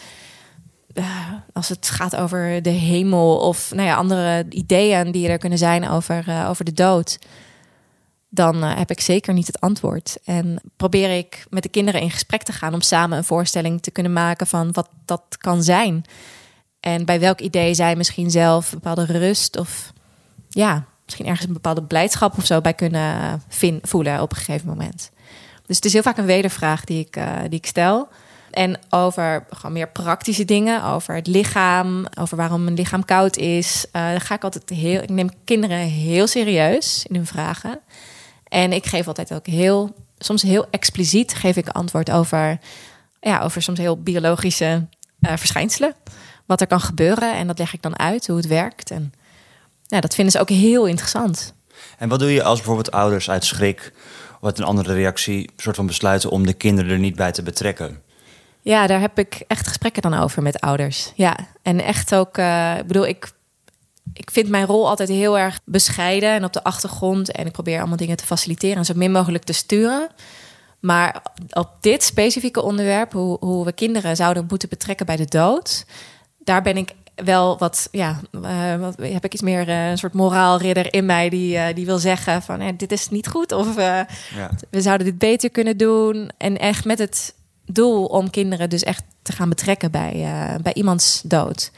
uh, 0.94 1.32
als 1.54 1.70
het 1.70 1.90
gaat 1.90 2.16
over 2.16 2.62
de 2.62 2.70
hemel 2.70 3.38
of 3.38 3.72
nou 3.74 3.88
ja, 3.88 3.96
andere 3.96 4.46
ideeën 4.50 5.12
die 5.12 5.28
er 5.28 5.38
kunnen 5.38 5.58
zijn 5.58 5.90
over, 5.90 6.26
uh, 6.30 6.50
over 6.50 6.66
de 6.66 6.74
dood. 6.74 7.20
Dan 8.30 8.64
heb 8.64 8.92
ik 8.92 9.00
zeker 9.00 9.34
niet 9.34 9.48
het 9.48 9.60
antwoord. 9.60 10.18
En 10.24 10.62
probeer 10.78 11.18
ik 11.18 11.46
met 11.50 11.64
de 11.64 11.70
kinderen 11.70 12.02
in 12.02 12.12
gesprek 12.12 12.44
te 12.44 12.52
gaan 12.52 12.74
om 12.74 12.82
samen 12.82 13.18
een 13.18 13.24
voorstelling 13.24 13.82
te 13.82 13.92
kunnen 13.92 14.14
maken 14.14 14.48
van 14.48 14.72
wat 14.72 14.90
dat 15.06 15.24
kan 15.38 15.64
zijn. 15.64 16.04
En 16.80 17.06
bij 17.06 17.20
welk 17.20 17.40
idee 17.40 17.74
zij 17.74 17.96
misschien 17.96 18.32
zelf 18.32 18.70
bepaalde 18.70 19.06
rust 19.06 19.58
of 19.58 19.94
ja, 20.56 20.86
misschien 21.06 21.26
ergens 21.26 21.48
een 21.48 21.54
bepaalde 21.54 21.84
blijdschap 21.84 22.38
of 22.38 22.46
zo 22.46 22.62
bij 22.62 22.74
kunnen 22.74 23.42
voelen 23.82 24.22
op 24.22 24.32
een 24.32 24.38
gegeven 24.38 24.68
moment. 24.68 25.12
Dus 25.66 25.76
het 25.76 25.86
is 25.86 25.94
heel 25.94 26.02
vaak 26.02 26.18
een 26.18 26.26
wedervraag 26.26 26.84
die 26.84 27.00
ik, 27.00 27.18
uh, 27.18 27.40
die 27.50 27.60
ik 27.60 27.66
stel. 27.66 28.08
En 28.52 28.80
over 28.90 29.46
gewoon 29.50 29.72
meer 29.72 29.90
praktische 29.90 30.46
dingen, 30.46 30.84
over 30.84 31.16
het 31.16 31.28
lichaam, 31.28 32.06
over 32.20 32.38
waarom 32.38 32.68
een 32.68 32.74
lichaam 32.74 33.06
koud 33.06 33.38
is. 33.38 33.86
Uh, 33.94 34.10
ga 34.18 34.36
ik 34.36 34.44
altijd 34.44 34.70
heel. 34.70 35.02
Ik 35.02 35.10
neem 35.10 35.30
kinderen 35.44 35.78
heel 35.78 36.28
serieus 36.28 37.06
in 37.08 37.16
hun 37.16 37.26
vragen. 37.26 37.80
En 38.48 38.74
ik 38.74 38.86
geef 38.86 39.08
altijd 39.08 39.34
ook 39.34 39.48
heel, 39.48 39.96
soms 40.18 40.42
heel 40.42 40.66
expliciet 40.70 41.34
geef 41.34 41.56
ik 41.56 41.70
antwoord 41.70 42.12
over, 42.12 42.60
ja, 43.20 43.42
over 43.42 43.62
soms 43.62 43.80
heel 43.80 44.02
biologische 44.02 44.88
uh, 45.20 45.32
verschijnselen. 45.36 45.96
Wat 46.46 46.62
er 46.62 46.68
kan 46.68 46.82
gebeuren. 46.82 47.36
En 47.36 47.48
dat 47.48 47.60
leg 47.60 47.74
ik 47.74 47.82
dan 47.82 48.00
uit, 48.00 48.28
hoe 48.28 48.38
het 48.38 48.48
werkt. 48.48 48.92
En 48.92 49.14
ja, 49.96 50.02
dat 50.02 50.16
vinden 50.16 50.34
ze 50.34 50.40
ook 50.40 50.50
heel 50.50 50.86
interessant. 50.86 51.54
En 51.98 52.10
wat 52.10 52.20
doe 52.20 52.34
je 52.34 52.44
als 52.44 52.58
bijvoorbeeld 52.58 52.92
ouders 52.92 53.30
uit 53.30 53.46
schrik 53.46 53.94
wat 54.40 54.60
een 54.60 54.66
andere 54.66 54.94
reactie 54.94 55.50
soort 55.58 55.76
van 55.76 55.86
besluiten 55.86 56.30
om 56.30 56.46
de 56.46 56.54
kinderen 56.54 56.92
er 56.92 57.00
niet 57.00 57.16
bij 57.16 57.32
te 57.32 57.44
betrekken? 57.44 58.02
Ja, 58.62 58.88
daar 58.88 59.00
heb 59.00 59.20
ik 59.20 59.44
echt 59.48 59.68
gesprekken 59.68 60.02
dan 60.02 60.14
over 60.14 60.42
met 60.42 60.60
ouders. 60.60 61.12
Ja, 61.16 61.38
en 61.62 61.84
echt 61.84 62.16
ook, 62.16 62.38
uh, 62.38 62.78
ik 62.78 62.88
bedoel, 62.88 63.08
ik, 63.08 63.32
ik 64.14 64.32
vind 64.32 64.50
mijn 64.50 64.66
rol 64.66 64.88
altijd 64.90 65.10
heel 65.10 65.38
erg 65.38 65.60
bescheiden 65.66 66.30
en 66.30 66.44
op 66.44 66.54
de 66.54 66.64
achtergrond. 66.64 67.32
En 67.32 67.46
ik 67.46 67.52
probeer 67.52 67.80
allemaal 67.80 67.98
dingen 67.98 68.18
te 68.18 68.26
faciliteren 68.26 68.78
en 68.78 68.86
zo 68.86 68.94
min 68.96 69.12
mogelijk 69.12 69.44
te 69.44 69.54
sturen. 69.54 70.10
Maar 70.80 71.22
op 71.50 71.70
dit 71.82 72.04
specifieke 72.04 72.62
onderwerp, 72.62 73.12
hoe, 73.12 73.38
hoe 73.40 73.66
we 73.66 73.72
kinderen 73.72 74.16
zouden 74.16 74.46
moeten 74.50 74.70
betrekken 74.70 75.06
bij 75.06 75.16
de 75.16 75.26
dood, 75.26 75.86
daar 76.44 76.62
ben 76.62 76.78
ik 76.78 76.94
wel 77.16 77.58
wat, 77.58 77.88
ja, 77.92 78.20
uh, 78.32 78.76
wat, 78.76 78.96
heb 78.98 79.26
ik 79.26 79.34
iets 79.34 79.42
meer 79.42 79.68
uh, 79.68 79.90
een 79.90 79.98
soort 79.98 80.14
moraalridder 80.14 80.94
in 80.94 81.06
mij 81.06 81.30
die, 81.30 81.56
uh, 81.56 81.66
die 81.76 81.86
wil 81.86 81.98
zeggen 81.98 82.42
van 82.42 82.60
eh, 82.60 82.74
dit 82.78 82.92
is 82.92 83.10
niet 83.10 83.28
goed 83.28 83.52
of 83.52 83.76
ja. 83.76 84.08
we 84.70 84.82
zouden 84.82 85.08
dit 85.08 85.18
beter 85.18 85.50
kunnen 85.50 85.78
doen. 85.78 86.30
En 86.38 86.58
echt 86.58 86.86
met 86.86 87.00
het 87.00 87.34
doel 87.66 88.06
om 88.06 88.30
kinderen 88.30 88.70
dus 88.70 88.84
echt 88.84 89.04
te 89.22 89.32
gaan 89.32 89.50
betrekken 89.50 89.92
bij, 89.92 90.28
bij 90.62 90.74
iemands 90.74 91.22
dood. 91.26 91.72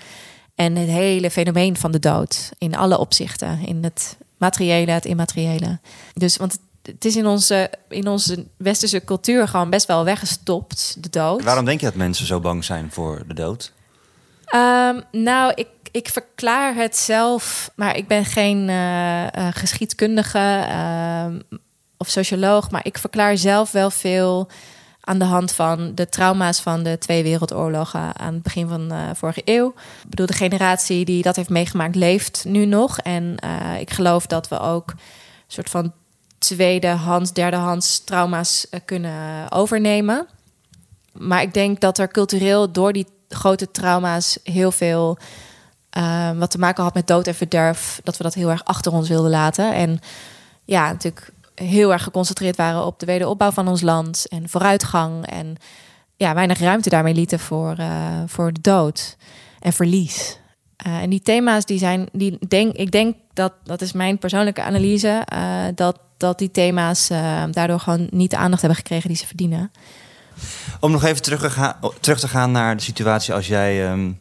En 0.55 0.75
het 0.75 0.89
hele 0.89 1.31
fenomeen 1.31 1.77
van 1.77 1.91
de 1.91 1.99
dood 1.99 2.51
in 2.57 2.75
alle 2.75 2.97
opzichten, 2.97 3.59
in 3.65 3.83
het 3.83 4.17
materiële, 4.37 4.91
het 4.91 5.05
immateriële. 5.05 5.79
Dus 6.13 6.37
want 6.37 6.57
het 6.81 7.05
is 7.05 7.15
in 7.15 7.25
onze, 7.25 7.71
in 7.89 8.07
onze 8.07 8.45
westerse 8.57 9.03
cultuur 9.03 9.47
gewoon 9.47 9.69
best 9.69 9.87
wel 9.87 10.03
weggestopt, 10.03 10.95
de 10.99 11.09
dood. 11.09 11.43
Waarom 11.43 11.65
denk 11.65 11.79
je 11.79 11.85
dat 11.85 11.95
mensen 11.95 12.25
zo 12.25 12.39
bang 12.39 12.63
zijn 12.63 12.91
voor 12.91 13.23
de 13.27 13.33
dood? 13.33 13.73
Um, 14.55 15.03
nou, 15.11 15.51
ik, 15.55 15.67
ik 15.91 16.09
verklaar 16.09 16.75
het 16.75 16.97
zelf, 16.97 17.71
maar 17.75 17.97
ik 17.97 18.07
ben 18.07 18.25
geen 18.25 18.67
uh, 18.67 19.23
uh, 19.23 19.47
geschiedkundige 19.51 20.67
uh, 20.69 21.25
of 21.97 22.09
socioloog, 22.09 22.71
maar 22.71 22.85
ik 22.85 22.97
verklaar 22.97 23.37
zelf 23.37 23.71
wel 23.71 23.89
veel 23.89 24.47
aan 25.01 25.19
de 25.19 25.25
hand 25.25 25.51
van 25.51 25.95
de 25.95 26.09
trauma's 26.09 26.59
van 26.59 26.83
de 26.83 26.97
twee 26.97 27.23
wereldoorlogen 27.23 28.17
aan 28.17 28.33
het 28.33 28.43
begin 28.43 28.67
van 28.67 28.87
de 28.87 29.09
vorige 29.13 29.41
eeuw. 29.45 29.67
Ik 30.03 30.09
bedoel, 30.09 30.25
de 30.25 30.33
generatie 30.33 31.05
die 31.05 31.21
dat 31.21 31.35
heeft 31.35 31.49
meegemaakt 31.49 31.95
leeft 31.95 32.45
nu 32.47 32.65
nog. 32.65 32.99
En 32.99 33.35
ik 33.79 33.91
geloof 33.91 34.25
dat 34.25 34.47
we 34.47 34.59
ook 34.59 34.89
een 34.89 34.97
soort 35.47 35.69
van 35.69 35.93
tweedehands, 36.37 37.33
derdehands 37.33 38.03
trauma's 38.03 38.67
kunnen 38.85 39.51
overnemen. 39.51 40.27
Maar 41.11 41.41
ik 41.41 41.53
denk 41.53 41.79
dat 41.79 41.97
er 41.97 42.07
cultureel 42.07 42.71
door 42.71 42.93
die 42.93 43.07
grote 43.29 43.71
trauma's 43.71 44.37
heel 44.43 44.71
veel 44.71 45.17
uh, 45.97 46.31
wat 46.31 46.51
te 46.51 46.59
maken 46.59 46.83
had 46.83 46.93
met 46.93 47.07
dood 47.07 47.27
en 47.27 47.35
verderf, 47.35 47.99
dat 48.03 48.17
we 48.17 48.23
dat 48.23 48.33
heel 48.33 48.49
erg 48.49 48.65
achter 48.65 48.93
ons 48.93 49.09
wilden 49.09 49.31
laten. 49.31 49.73
En 49.73 49.99
ja, 50.65 50.91
natuurlijk 50.91 51.31
heel 51.55 51.91
erg 51.91 52.03
geconcentreerd 52.03 52.55
waren 52.55 52.85
op 52.85 52.99
de 52.99 53.05
wederopbouw 53.05 53.51
van 53.51 53.67
ons 53.67 53.81
land 53.81 54.27
en 54.27 54.49
vooruitgang. 54.49 55.25
En 55.25 55.55
ja, 56.15 56.33
weinig 56.33 56.59
ruimte 56.59 56.89
daarmee 56.89 57.13
lieten 57.13 57.39
voor, 57.39 57.75
uh, 57.79 58.21
voor 58.25 58.53
de 58.53 58.61
dood 58.61 59.17
en 59.59 59.73
verlies. 59.73 60.39
Uh, 60.87 61.01
en 61.01 61.09
die 61.09 61.21
thema's 61.21 61.65
die 61.65 61.77
zijn, 61.77 62.09
die 62.11 62.37
denk, 62.47 62.73
ik 62.73 62.91
denk 62.91 63.15
dat, 63.33 63.53
dat 63.63 63.81
is 63.81 63.91
mijn 63.91 64.17
persoonlijke 64.17 64.61
analyse, 64.61 65.27
dat, 65.75 65.99
dat 66.17 66.39
die 66.39 66.51
thema's 66.51 67.07
daardoor 67.51 67.79
gewoon 67.79 68.07
niet 68.11 68.31
de 68.31 68.37
aandacht 68.37 68.61
hebben 68.61 68.79
gekregen 68.79 69.07
die 69.07 69.17
ze 69.17 69.27
verdienen. 69.27 69.71
Om 70.79 70.91
nog 70.91 71.03
even 71.03 71.21
terug 71.21 71.41
te 71.41 71.49
gaan, 71.49 71.75
terug 71.99 72.19
te 72.19 72.27
gaan 72.27 72.51
naar 72.51 72.75
de 72.75 72.83
situatie 72.83 73.33
als 73.33 73.47
jij 73.47 73.91
um, 73.91 74.19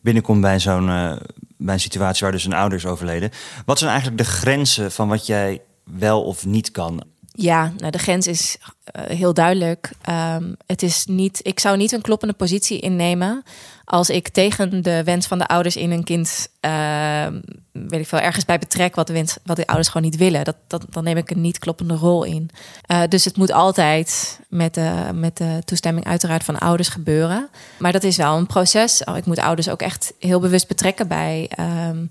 binnenkomt 0.00 0.40
bij 0.40 0.60
zo'n 0.60 0.88
uh, 0.88 1.12
bij 1.56 1.74
een 1.74 1.80
situatie 1.80 2.22
waar 2.22 2.32
dus 2.32 2.44
een 2.44 2.52
ouder 2.52 2.78
is 2.78 2.86
overleden. 2.86 3.30
Wat 3.64 3.78
zijn 3.78 3.90
eigenlijk 3.90 4.22
de 4.22 4.28
grenzen 4.28 4.92
van 4.92 5.08
wat 5.08 5.26
jij 5.26 5.62
wel 5.84 6.22
of 6.22 6.46
niet 6.46 6.70
kan? 6.70 7.02
Ja, 7.38 7.72
nou 7.76 7.90
de 7.90 7.98
grens 7.98 8.26
is 8.26 8.56
uh, 8.96 9.02
heel 9.16 9.34
duidelijk. 9.34 9.90
Um, 10.08 10.56
het 10.66 10.82
is 10.82 11.06
niet, 11.06 11.40
ik 11.42 11.60
zou 11.60 11.76
niet 11.76 11.92
een 11.92 12.00
kloppende 12.00 12.34
positie 12.34 12.80
innemen 12.80 13.42
als 13.84 14.10
ik 14.10 14.28
tegen 14.28 14.82
de 14.82 15.04
wens 15.04 15.26
van 15.26 15.38
de 15.38 15.46
ouders 15.46 15.76
in 15.76 15.90
een 15.90 16.04
kind, 16.04 16.48
uh, 16.60 17.26
weet 17.72 18.00
ik 18.00 18.06
veel, 18.06 18.18
ergens 18.18 18.44
bij 18.44 18.58
betrek 18.58 18.94
wat 18.94 19.06
de, 19.06 19.12
wens, 19.12 19.36
wat 19.44 19.56
de 19.56 19.66
ouders 19.66 19.88
gewoon 19.88 20.10
niet 20.10 20.16
willen. 20.16 20.44
Dat, 20.44 20.56
dat, 20.66 20.86
dan 20.90 21.04
neem 21.04 21.16
ik 21.16 21.30
een 21.30 21.40
niet 21.40 21.58
kloppende 21.58 21.94
rol 21.94 22.24
in. 22.24 22.50
Uh, 22.86 23.02
dus 23.08 23.24
het 23.24 23.36
moet 23.36 23.52
altijd 23.52 24.40
met 24.48 24.74
de, 24.74 25.10
met 25.14 25.36
de 25.36 25.62
toestemming 25.64 26.06
uiteraard 26.06 26.44
van 26.44 26.58
ouders 26.58 26.88
gebeuren. 26.88 27.48
Maar 27.78 27.92
dat 27.92 28.04
is 28.04 28.16
wel 28.16 28.36
een 28.36 28.46
proces. 28.46 29.04
Oh, 29.04 29.16
ik 29.16 29.26
moet 29.26 29.38
ouders 29.38 29.68
ook 29.68 29.82
echt 29.82 30.12
heel 30.18 30.40
bewust 30.40 30.68
betrekken 30.68 31.08
bij... 31.08 31.50
Um, 31.60 32.10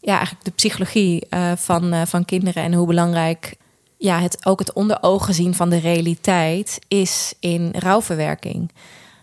ja, 0.00 0.16
eigenlijk 0.16 0.44
de 0.44 0.50
psychologie 0.50 1.26
uh, 1.30 1.52
van, 1.56 2.06
van 2.06 2.24
kinderen 2.24 2.62
en 2.62 2.72
hoe 2.72 2.86
belangrijk 2.86 3.56
ja, 3.96 4.20
het, 4.20 4.46
ook 4.46 4.58
het 4.58 4.72
onder 4.72 4.98
ogen 5.00 5.34
zien 5.34 5.54
van 5.54 5.70
de 5.70 5.78
realiteit 5.78 6.78
is 6.88 7.34
in 7.40 7.70
rouwverwerking. 7.78 8.72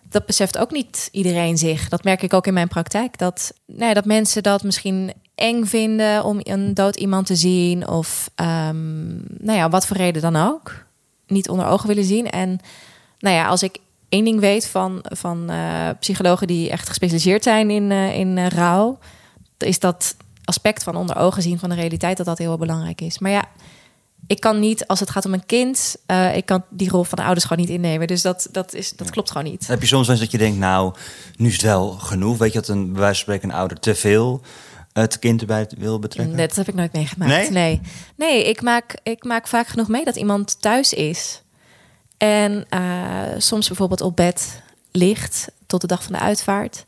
Dat 0.10 0.26
beseft 0.26 0.58
ook 0.58 0.72
niet 0.72 1.10
iedereen 1.12 1.58
zich. 1.58 1.90
Dat 1.90 2.04
merk 2.04 2.22
ik 2.22 2.34
ook 2.34 2.48
in 2.48 2.54
mijn 2.54 2.68
praktijk. 2.68 3.18
Dat, 3.18 3.54
nou 3.66 3.88
ja, 3.88 3.94
dat 3.94 4.06
mensen 4.06 4.44
dat 4.44 4.64
misschien 4.64 5.14
eng 5.36 5.66
vinden 5.66 6.24
om 6.24 6.40
een 6.44 6.74
dood 6.74 6.96
iemand 6.96 7.26
te 7.26 7.36
zien. 7.36 7.88
Of 7.88 8.30
um, 8.36 9.26
nou 9.40 9.58
ja, 9.58 9.70
wat 9.70 9.88
voor 9.88 9.98
reden 9.98 10.22
dan 10.22 10.36
ook. 10.36 10.86
Niet 11.28 11.50
onder 11.50 11.68
ogen 11.68 11.88
willen 11.88 12.04
zien. 12.04 12.30
En 12.30 12.60
nou 13.20 13.36
ja, 13.36 13.48
als 13.48 13.64
ik 13.64 13.78
één 14.10 14.26
ding 14.26 14.40
weet 14.40 14.68
van, 14.68 15.00
van 15.04 15.52
uh, 15.52 15.90
psychologen 16.00 16.48
die 16.48 16.70
echt 16.70 16.88
gespecialiseerd 16.88 17.44
zijn 17.44 17.70
in, 17.70 17.92
uh, 17.92 18.18
in 18.18 18.38
uh, 18.38 18.48
rouw, 18.48 18.98
is 19.58 19.80
dat 19.80 20.16
aspect 20.46 20.84
van 20.84 20.96
onder 20.96 21.16
ogen 21.16 21.42
zien 21.42 21.60
van 21.60 21.70
de 21.70 21.76
realiteit 21.76 22.18
dat 22.18 22.26
dat 22.26 22.38
heel 22.38 22.58
belangrijk 22.58 23.02
is. 23.02 23.20
Maar 23.20 23.32
ja, 23.32 23.46
ik 24.28 24.40
kan 24.40 24.60
niet, 24.60 24.88
als 24.88 25.00
het 25.00 25.10
gaat 25.10 25.26
om 25.26 25.34
een 25.34 25.46
kind, 25.46 25.96
ik 26.34 26.46
kan 26.46 26.64
die 26.70 26.90
rol 26.90 27.04
van 27.04 27.18
de 27.18 27.24
ouders 27.24 27.46
gewoon 27.46 27.66
niet 27.66 27.74
innemen. 27.74 28.08
Dus 28.08 28.22
dat, 28.22 28.48
dat, 28.52 28.74
is, 28.74 28.92
dat 28.92 29.10
klopt 29.10 29.32
gewoon 29.32 29.52
niet. 29.52 29.68
Heb 29.68 29.82
je 29.82 29.88
soms 29.88 30.08
eens 30.08 30.20
dat 30.20 30.32
je 30.32 30.38
denkt, 30.38 30.58
nou, 30.58 30.94
nu 31.36 31.48
is 31.48 31.54
het 31.54 31.62
wel 31.62 31.90
genoeg. 31.92 32.38
Weet 32.38 32.54
je 32.54 32.60
dat 32.60 32.68
een 32.68 32.92
bij 32.92 33.02
wijze 33.02 33.14
van 33.14 33.16
spreken 33.16 33.50
een 33.50 33.56
ouder 33.56 33.80
te 33.80 33.96
veel 33.96 34.42
het 34.94 35.20
kind 35.20 35.42
erbij 35.42 35.70
wil 35.78 36.00
betrekken? 36.00 36.38
Dat 36.38 36.56
heb 36.56 36.68
ik 36.68 36.74
nooit 36.74 36.94
meegemaakt. 36.94 37.32
Nee, 37.32 37.50
nee, 37.50 37.82
nee 38.16 38.50
ik, 38.50 38.62
maak, 38.62 38.96
ik 39.04 39.24
maak 39.24 39.48
vaak 39.48 39.68
genoeg 39.68 39.88
mee 39.88 40.06
dat 40.06 40.16
iemand 40.16 40.62
thuis 40.62 40.94
is. 40.94 41.42
En 42.18 42.66
uh, 42.70 42.80
soms 43.38 43.68
bijvoorbeeld 43.68 44.02
op 44.02 44.16
bed 44.16 44.62
ligt 44.92 45.52
tot 45.68 45.82
de 45.82 45.88
dag 45.88 46.04
van 46.04 46.14
de 46.14 46.20
uitvaart. 46.20 46.86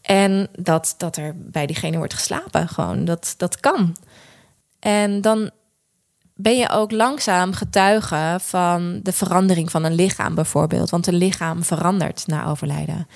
En 0.00 0.48
dat, 0.58 0.94
dat 0.98 1.16
er 1.16 1.34
bij 1.36 1.66
diegene 1.66 1.96
wordt 1.96 2.14
geslapen. 2.14 2.68
Gewoon, 2.68 3.04
dat, 3.04 3.34
dat 3.36 3.60
kan. 3.60 3.96
En 4.78 5.20
dan 5.20 5.50
ben 6.40 6.56
je 6.56 6.70
ook 6.70 6.90
langzaam 6.90 7.52
getuige 7.52 8.38
van 8.40 9.00
de 9.02 9.12
verandering 9.12 9.70
van 9.70 9.84
een 9.84 9.94
lichaam, 9.94 10.34
bijvoorbeeld. 10.34 10.90
Want 10.90 11.06
een 11.06 11.14
lichaam 11.14 11.62
verandert 11.62 12.26
na 12.26 12.46
overlijden. 12.46 13.08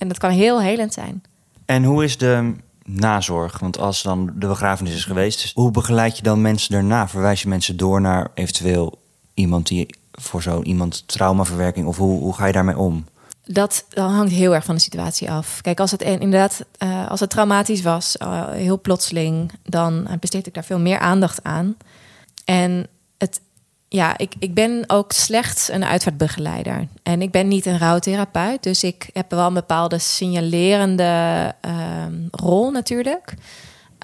En 0.00 0.08
dat 0.08 0.18
kan 0.18 0.30
heel 0.30 0.60
helend 0.60 0.92
zijn. 0.92 1.22
En 1.66 1.84
hoe 1.84 2.04
is 2.04 2.18
de 2.18 2.54
nazorg? 2.84 3.58
Want 3.58 3.78
als 3.78 4.02
dan 4.02 4.26
de 4.34 4.46
begrafenis 4.46 4.94
is 4.94 5.04
geweest, 5.04 5.52
hoe 5.54 5.70
begeleid 5.70 6.16
je 6.16 6.22
dan 6.22 6.42
mensen 6.42 6.72
daarna? 6.72 7.08
Verwijs 7.08 7.42
je 7.42 7.48
mensen 7.48 7.76
door 7.76 8.00
naar 8.00 8.30
eventueel 8.34 8.98
iemand 9.34 9.66
die 9.66 9.94
voor 10.12 10.42
zo 10.42 10.62
iemand 10.62 11.08
traumaverwerking? 11.08 11.86
Of 11.86 11.96
hoe, 11.96 12.20
hoe 12.20 12.34
ga 12.34 12.46
je 12.46 12.52
daarmee 12.52 12.78
om? 12.78 13.04
Dat, 13.44 13.84
dat 13.88 14.10
hangt 14.10 14.32
heel 14.32 14.54
erg 14.54 14.64
van 14.64 14.74
de 14.74 14.80
situatie 14.80 15.30
af. 15.30 15.60
Kijk, 15.60 15.80
als 15.80 15.90
het 15.90 16.02
inderdaad 16.02 16.64
uh, 16.78 17.08
als 17.08 17.20
het 17.20 17.30
traumatisch 17.30 17.82
was, 17.82 18.16
uh, 18.22 18.48
heel 18.48 18.80
plotseling, 18.80 19.52
dan 19.62 20.08
besteed 20.20 20.46
ik 20.46 20.54
daar 20.54 20.64
veel 20.64 20.78
meer 20.78 20.98
aandacht 20.98 21.44
aan. 21.44 21.76
En 22.48 22.86
het, 23.18 23.40
ja, 23.88 24.18
ik, 24.18 24.32
ik 24.38 24.54
ben 24.54 24.84
ook 24.86 25.12
slechts 25.12 25.70
een 25.70 25.84
uitvaartbegeleider. 25.84 26.88
En 27.02 27.22
ik 27.22 27.30
ben 27.30 27.48
niet 27.48 27.66
een 27.66 27.78
rouwtherapeut. 27.78 28.62
Dus 28.62 28.84
ik 28.84 29.10
heb 29.12 29.30
wel 29.30 29.46
een 29.46 29.54
bepaalde 29.54 29.98
signalerende 29.98 31.54
uh, 31.66 32.06
rol 32.30 32.70
natuurlijk. 32.70 33.34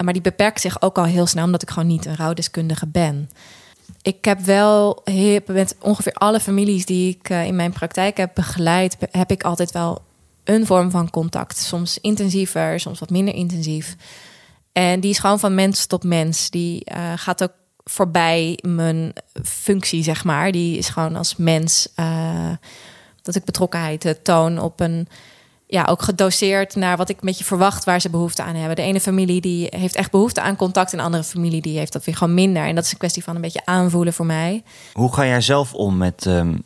Maar 0.03 0.13
die 0.13 0.21
beperkt 0.21 0.61
zich 0.61 0.81
ook 0.81 0.97
al 0.97 1.05
heel 1.05 1.25
snel, 1.25 1.45
omdat 1.45 1.61
ik 1.61 1.69
gewoon 1.69 1.87
niet 1.87 2.05
een 2.05 2.15
rouwdeskundige 2.15 2.87
ben 2.87 3.29
ik 4.05 4.25
heb 4.25 4.39
wel 4.39 5.03
met 5.45 5.75
ongeveer 5.81 6.13
alle 6.13 6.39
families 6.39 6.85
die 6.85 7.17
ik 7.17 7.29
uh, 7.29 7.45
in 7.45 7.55
mijn 7.55 7.73
praktijk 7.73 8.17
heb 8.17 8.31
begeleid, 8.33 8.97
heb 9.11 9.31
ik 9.31 9.43
altijd 9.43 9.71
wel 9.71 10.01
een 10.43 10.65
vorm 10.65 10.91
van 10.91 11.09
contact. 11.09 11.57
Soms 11.57 11.99
intensiever, 11.99 12.79
soms 12.79 12.99
wat 12.99 13.09
minder 13.09 13.33
intensief. 13.33 13.95
En 14.71 14.99
die 14.99 15.09
is 15.09 15.19
gewoon 15.19 15.39
van 15.39 15.55
mens 15.55 15.85
tot 15.85 16.03
mens. 16.03 16.49
Die 16.49 16.91
uh, 16.95 17.11
gaat 17.15 17.43
ook 17.43 17.51
voorbij 17.89 18.59
mijn 18.61 19.13
functie, 19.43 20.03
zeg 20.03 20.23
maar. 20.23 20.51
Die 20.51 20.77
is 20.77 20.89
gewoon 20.89 21.15
als 21.15 21.35
mens 21.35 21.87
uh, 21.99 22.51
dat 23.21 23.35
ik 23.35 23.43
betrokkenheid 23.43 24.19
toon 24.23 24.59
op 24.59 24.79
een 24.79 25.07
ja, 25.67 25.85
ook 25.89 26.01
gedoseerd 26.01 26.75
naar 26.75 26.97
wat 26.97 27.09
ik 27.09 27.21
met 27.21 27.37
je 27.37 27.43
verwacht 27.43 27.83
waar 27.83 28.01
ze 28.01 28.09
behoefte 28.09 28.43
aan 28.43 28.55
hebben. 28.55 28.75
De 28.75 28.81
ene 28.81 28.99
familie 28.99 29.41
die 29.41 29.67
heeft 29.69 29.95
echt 29.95 30.11
behoefte 30.11 30.41
aan 30.41 30.55
contact, 30.55 30.91
en 30.91 30.97
de 30.97 31.03
andere 31.03 31.23
familie 31.23 31.61
die 31.61 31.77
heeft 31.77 31.93
dat 31.93 32.05
weer 32.05 32.15
gewoon 32.15 32.33
minder. 32.33 32.63
En 32.63 32.75
dat 32.75 32.83
is 32.83 32.91
een 32.91 32.97
kwestie 32.97 33.23
van 33.23 33.35
een 33.35 33.41
beetje 33.41 33.65
aanvoelen 33.65 34.13
voor 34.13 34.25
mij. 34.25 34.63
Hoe 34.93 35.13
ga 35.13 35.25
jij 35.25 35.41
zelf 35.41 35.73
om 35.73 35.97
met, 35.97 36.25
um, 36.25 36.63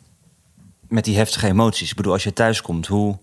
met 0.88 1.04
die 1.04 1.16
heftige 1.16 1.46
emoties? 1.46 1.90
Ik 1.90 1.96
bedoel, 1.96 2.12
als 2.12 2.24
je 2.24 2.32
thuis 2.32 2.62
komt, 2.62 2.86
hoe 2.86 3.18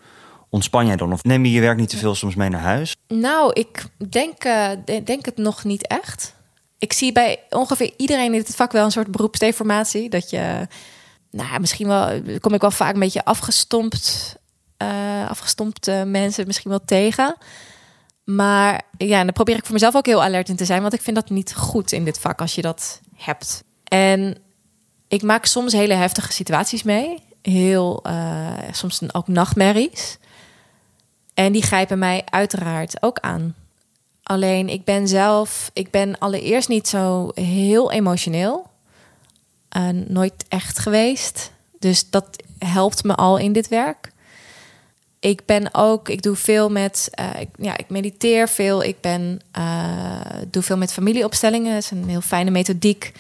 ontspan 0.50 0.86
jij 0.86 0.96
dan? 0.96 1.14
Of 1.14 1.24
neem 1.24 1.46
je 1.46 1.52
je 1.52 1.62
werk 1.62 1.78
niet 1.78 1.90
te 1.90 1.98
veel 1.98 2.16
soms 2.16 2.36
mee 2.36 2.50
naar 2.50 2.62
huis? 2.62 2.96
Nou, 3.08 3.52
ik 3.54 3.86
denk, 4.10 4.46
uh, 4.46 4.70
denk 5.04 5.26
het 5.26 5.38
nog 5.38 5.64
niet 5.64 5.88
echt. 5.88 6.36
Ik 6.80 6.94
zie 6.94 7.12
bij 7.12 7.40
ongeveer 7.50 7.94
iedereen 7.98 8.34
in 8.34 8.40
het 8.40 8.56
vak 8.56 8.72
wel 8.72 8.86
een 8.86 8.92
soort 8.92 9.12
beroepsdeformatie. 9.12 10.10
Dat 10.10 10.30
je, 10.30 10.68
nou, 11.32 11.60
misschien 11.60 11.88
wel, 11.88 12.22
kom 12.40 12.54
ik 12.54 12.62
wel 12.62 12.72
vaak 12.72 12.94
een 12.94 13.00
beetje 13.00 13.26
afgestompt 13.26 14.38
uh, 14.78 15.30
afgestompte 15.30 16.04
mensen 16.06 16.48
misschien 16.48 16.70
wel 16.70 16.86
tegen. 16.86 17.36
Maar 18.24 18.82
ja, 18.98 19.24
dan 19.24 19.34
probeer 19.34 19.56
ik 19.56 19.64
voor 19.64 19.74
mezelf 19.74 19.96
ook 19.96 20.06
heel 20.06 20.24
alert 20.24 20.50
in 20.50 20.56
te 20.56 20.66
zijn, 20.66 20.82
want 20.82 20.94
ik 20.94 21.02
vind 21.02 21.16
dat 21.16 21.30
niet 21.30 21.56
goed 21.56 21.92
in 21.92 22.06
dit 22.06 22.20
vak 22.20 22.42
als 22.42 22.56
je 22.56 22.62
dat 22.62 23.02
hebt. 23.16 23.64
En 23.84 24.38
ik 25.08 25.22
maak 25.22 25.46
soms 25.46 25.74
hele 25.74 25.94
heftige 25.94 26.32
situaties 26.32 26.84
mee, 26.84 27.24
heel 27.42 28.04
uh, 28.08 28.54
soms 28.72 29.14
ook 29.14 29.28
nachtmerries. 29.28 30.18
En 31.34 31.52
die 31.52 31.62
grijpen 31.62 32.00
mij 32.00 32.24
uiteraard 32.30 33.02
ook 33.02 33.20
aan. 33.20 33.56
Alleen 34.28 34.70
ik 34.70 34.84
ben 34.84 35.08
zelf, 35.08 35.72
ik 35.74 35.92
ben 35.92 36.18
allereerst 36.18 36.70
niet 36.70 36.88
zo 36.88 37.32
heel 37.34 37.92
emotioneel. 37.92 38.68
Uh, 39.78 39.90
nooit 39.90 40.46
echt 40.48 40.80
geweest. 40.80 41.52
Dus 41.80 42.10
dat 42.10 42.44
helpt 42.60 43.04
me 43.04 43.16
al 43.16 43.38
in 43.38 43.54
dit 43.54 43.68
werk 43.68 44.12
ik 45.20 45.46
ben 45.46 45.74
ook, 45.74 46.10
ik 46.10 46.22
doe 46.22 46.36
veel 46.36 46.70
met, 46.70 47.10
ik, 47.40 47.50
ja, 47.58 47.78
ik 47.78 47.90
mediteer 47.90 48.50
veel. 48.50 48.84
Ik 48.84 49.02
ben, 49.02 49.40
uh, 49.58 50.20
doe 50.52 50.64
veel 50.64 50.78
met 50.78 50.94
familieopstellingen. 50.94 51.74
Dat 51.74 51.84
is 51.84 51.92
een 51.92 52.10
heel 52.10 52.22
fijne 52.22 52.52
methodiek 52.52 53.12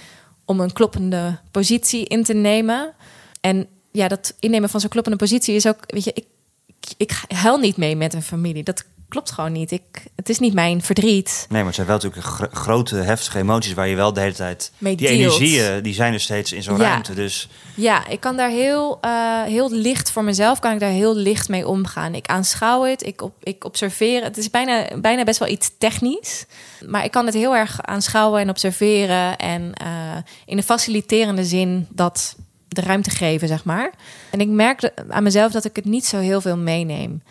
om 0.45 0.59
een 0.59 0.73
kloppende 0.73 1.39
positie 1.51 2.05
in 2.05 2.23
te 2.23 2.33
nemen. 2.33 2.93
En 3.41 3.67
ja, 3.91 4.07
dat 4.07 4.33
innemen 4.39 4.69
van 4.69 4.79
zo'n 4.79 4.89
kloppende 4.89 5.17
positie 5.17 5.55
is 5.55 5.67
ook, 5.67 5.79
weet 5.87 6.03
je, 6.03 6.13
ik, 6.13 6.25
ik, 6.65 6.93
ik 6.97 7.23
huil 7.27 7.57
niet 7.57 7.77
mee 7.77 7.95
met 7.95 8.13
een 8.13 8.21
familie. 8.21 8.63
Dat 8.63 8.85
klopt 9.09 9.31
gewoon 9.31 9.51
niet. 9.51 9.71
Ik, 9.71 10.05
het 10.15 10.29
is 10.29 10.39
niet 10.39 10.53
mijn 10.53 10.81
verdriet. 10.81 11.45
Nee, 11.49 11.57
maar 11.57 11.65
het 11.65 11.75
zijn 11.75 11.87
wel 11.87 11.99
natuurlijk 12.01 12.53
grote, 12.53 12.95
heftige 12.95 13.37
emoties 13.37 13.73
waar 13.73 13.87
je 13.87 13.95
wel 13.95 14.13
de 14.13 14.19
hele 14.19 14.33
tijd. 14.33 14.71
Mee 14.77 14.95
die 14.95 15.07
energieën, 15.07 15.83
die 15.83 15.93
zijn 15.93 16.13
er 16.13 16.19
steeds 16.19 16.51
in 16.53 16.63
zo'n 16.63 16.77
ruimte. 16.77 17.13
Dus 17.13 17.49
ja, 17.75 18.07
ik 18.07 18.19
kan 18.19 18.37
daar 18.37 18.49
heel, 18.49 18.99
uh, 19.05 19.43
heel 19.43 19.71
licht 19.71 20.11
voor 20.11 20.23
mezelf, 20.23 20.59
kan 20.59 20.73
ik 20.73 20.79
daar 20.79 20.89
heel 20.89 21.15
licht 21.15 21.49
mee 21.49 21.67
omgaan. 21.67 22.15
Ik 22.15 22.27
aanschouw 22.27 22.83
het, 22.83 23.05
ik, 23.05 23.21
op, 23.21 23.33
ik 23.43 23.63
observeer. 23.63 24.23
Het 24.23 24.37
is 24.37 24.49
bijna, 24.49 24.99
bijna 24.99 25.23
best 25.23 25.39
wel 25.39 25.49
iets 25.49 25.71
technisch. 25.77 26.45
Maar 26.85 27.03
ik 27.03 27.11
kan 27.11 27.25
het 27.25 27.35
heel 27.35 27.55
erg 27.55 27.81
aanschouwen 27.81 28.41
en 28.41 28.49
observeren. 28.49 29.37
En 29.37 29.61
uh, 29.61 30.17
in 30.45 30.57
een 30.57 30.63
faciliterende 30.63 31.45
zin 31.45 31.87
dat 31.89 32.35
de 32.67 32.81
ruimte 32.81 33.09
geven, 33.09 33.47
zeg 33.47 33.63
maar. 33.63 33.93
En 34.31 34.39
ik 34.39 34.47
merk 34.47 34.91
aan 35.09 35.23
mezelf 35.23 35.51
dat 35.51 35.65
ik 35.65 35.75
het 35.75 35.85
niet 35.85 36.05
zo 36.05 36.17
heel 36.17 36.41
veel 36.41 36.57
meeneem. 36.57 37.21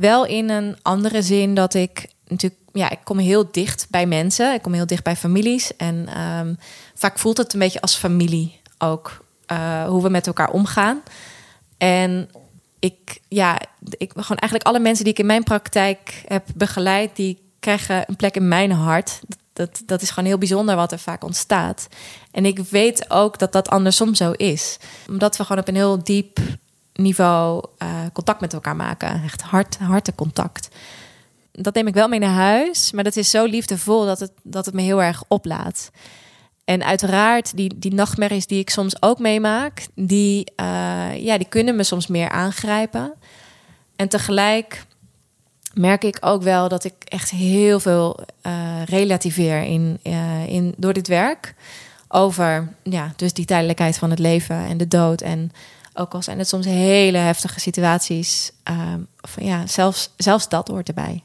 Wel 0.00 0.26
in 0.26 0.50
een 0.50 0.76
andere 0.82 1.22
zin 1.22 1.54
dat 1.54 1.74
ik 1.74 2.06
natuurlijk, 2.28 2.60
ja, 2.72 2.90
ik 2.90 2.98
kom 3.04 3.18
heel 3.18 3.48
dicht 3.50 3.86
bij 3.90 4.06
mensen. 4.06 4.54
Ik 4.54 4.62
kom 4.62 4.72
heel 4.72 4.86
dicht 4.86 5.04
bij 5.04 5.16
families. 5.16 5.76
En 5.76 6.20
um, 6.20 6.58
vaak 6.94 7.18
voelt 7.18 7.36
het 7.36 7.52
een 7.52 7.58
beetje 7.58 7.80
als 7.80 7.96
familie 7.96 8.60
ook. 8.78 9.24
Uh, 9.52 9.84
hoe 9.84 10.02
we 10.02 10.08
met 10.08 10.26
elkaar 10.26 10.50
omgaan. 10.50 11.02
En 11.78 12.30
ik, 12.78 13.20
ja, 13.28 13.60
ik 13.90 14.10
gewoon 14.10 14.36
eigenlijk 14.36 14.62
alle 14.62 14.78
mensen 14.78 15.04
die 15.04 15.12
ik 15.12 15.18
in 15.18 15.26
mijn 15.26 15.42
praktijk 15.42 16.22
heb 16.26 16.46
begeleid, 16.54 17.16
die 17.16 17.38
krijgen 17.58 18.04
een 18.06 18.16
plek 18.16 18.36
in 18.36 18.48
mijn 18.48 18.72
hart. 18.72 19.20
Dat, 19.26 19.38
dat, 19.52 19.82
dat 19.86 20.02
is 20.02 20.10
gewoon 20.10 20.28
heel 20.28 20.38
bijzonder 20.38 20.76
wat 20.76 20.92
er 20.92 20.98
vaak 20.98 21.24
ontstaat. 21.24 21.86
En 22.30 22.44
ik 22.44 22.58
weet 22.58 23.10
ook 23.10 23.38
dat 23.38 23.52
dat 23.52 23.68
andersom 23.68 24.14
zo 24.14 24.30
is. 24.30 24.76
Omdat 25.08 25.36
we 25.36 25.44
gewoon 25.44 25.62
op 25.62 25.68
een 25.68 25.74
heel 25.74 26.04
diep 26.04 26.38
niveau 27.02 27.64
uh, 27.82 27.88
contact 28.12 28.40
met 28.40 28.52
elkaar 28.52 28.76
maken. 28.76 29.22
Echt 29.24 29.42
hart, 29.42 29.78
hartencontact. 29.78 30.68
Dat 31.52 31.74
neem 31.74 31.86
ik 31.86 31.94
wel 31.94 32.08
mee 32.08 32.18
naar 32.18 32.34
huis, 32.34 32.92
maar 32.92 33.04
dat 33.04 33.16
is 33.16 33.30
zo 33.30 33.44
liefdevol 33.44 34.04
dat 34.04 34.20
het, 34.20 34.32
dat 34.42 34.66
het 34.66 34.74
me 34.74 34.82
heel 34.82 35.02
erg 35.02 35.22
oplaat. 35.28 35.90
En 36.64 36.84
uiteraard, 36.84 37.56
die, 37.56 37.78
die 37.78 37.94
nachtmerries 37.94 38.46
die 38.46 38.58
ik 38.58 38.70
soms 38.70 39.02
ook 39.02 39.18
meemaak, 39.18 39.86
die, 39.94 40.52
uh, 40.60 41.16
ja, 41.16 41.38
die 41.38 41.48
kunnen 41.48 41.76
me 41.76 41.82
soms 41.82 42.06
meer 42.06 42.28
aangrijpen. 42.28 43.14
En 43.96 44.08
tegelijk 44.08 44.84
merk 45.74 46.04
ik 46.04 46.16
ook 46.20 46.42
wel 46.42 46.68
dat 46.68 46.84
ik 46.84 46.94
echt 47.04 47.30
heel 47.30 47.80
veel 47.80 48.20
uh, 48.42 48.84
relativeer 48.84 49.62
in, 49.62 49.98
in, 50.46 50.74
door 50.76 50.92
dit 50.92 51.08
werk. 51.08 51.54
Over 52.08 52.72
ja, 52.82 53.12
dus 53.16 53.32
die 53.32 53.44
tijdelijkheid 53.44 53.98
van 53.98 54.10
het 54.10 54.18
leven 54.18 54.56
en 54.56 54.76
de 54.76 54.88
dood. 54.88 55.20
En 55.20 55.52
ook 56.00 56.14
al 56.14 56.22
zijn 56.22 56.38
het 56.38 56.48
soms 56.48 56.66
hele 56.66 57.18
heftige 57.18 57.60
situaties. 57.60 58.52
Uh, 58.70 58.94
ja, 59.36 59.66
zelfs, 59.66 60.10
zelfs 60.16 60.48
dat 60.48 60.68
hoort 60.68 60.88
erbij. 60.88 61.24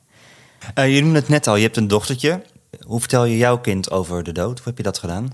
Uh, 0.76 0.96
je 0.96 1.02
noemde 1.02 1.20
het 1.20 1.30
net 1.30 1.48
al, 1.48 1.56
je 1.56 1.64
hebt 1.64 1.78
een 1.78 1.88
dochtertje. 1.88 2.42
Hoe 2.86 3.00
vertel 3.00 3.26
je 3.26 3.38
jouw 3.38 3.60
kind 3.60 3.92
over 3.92 4.24
de 4.24 4.32
dood? 4.32 4.58
Hoe 4.58 4.68
heb 4.68 4.78
je 4.78 4.84
dat 4.84 4.98
gedaan? 4.98 5.30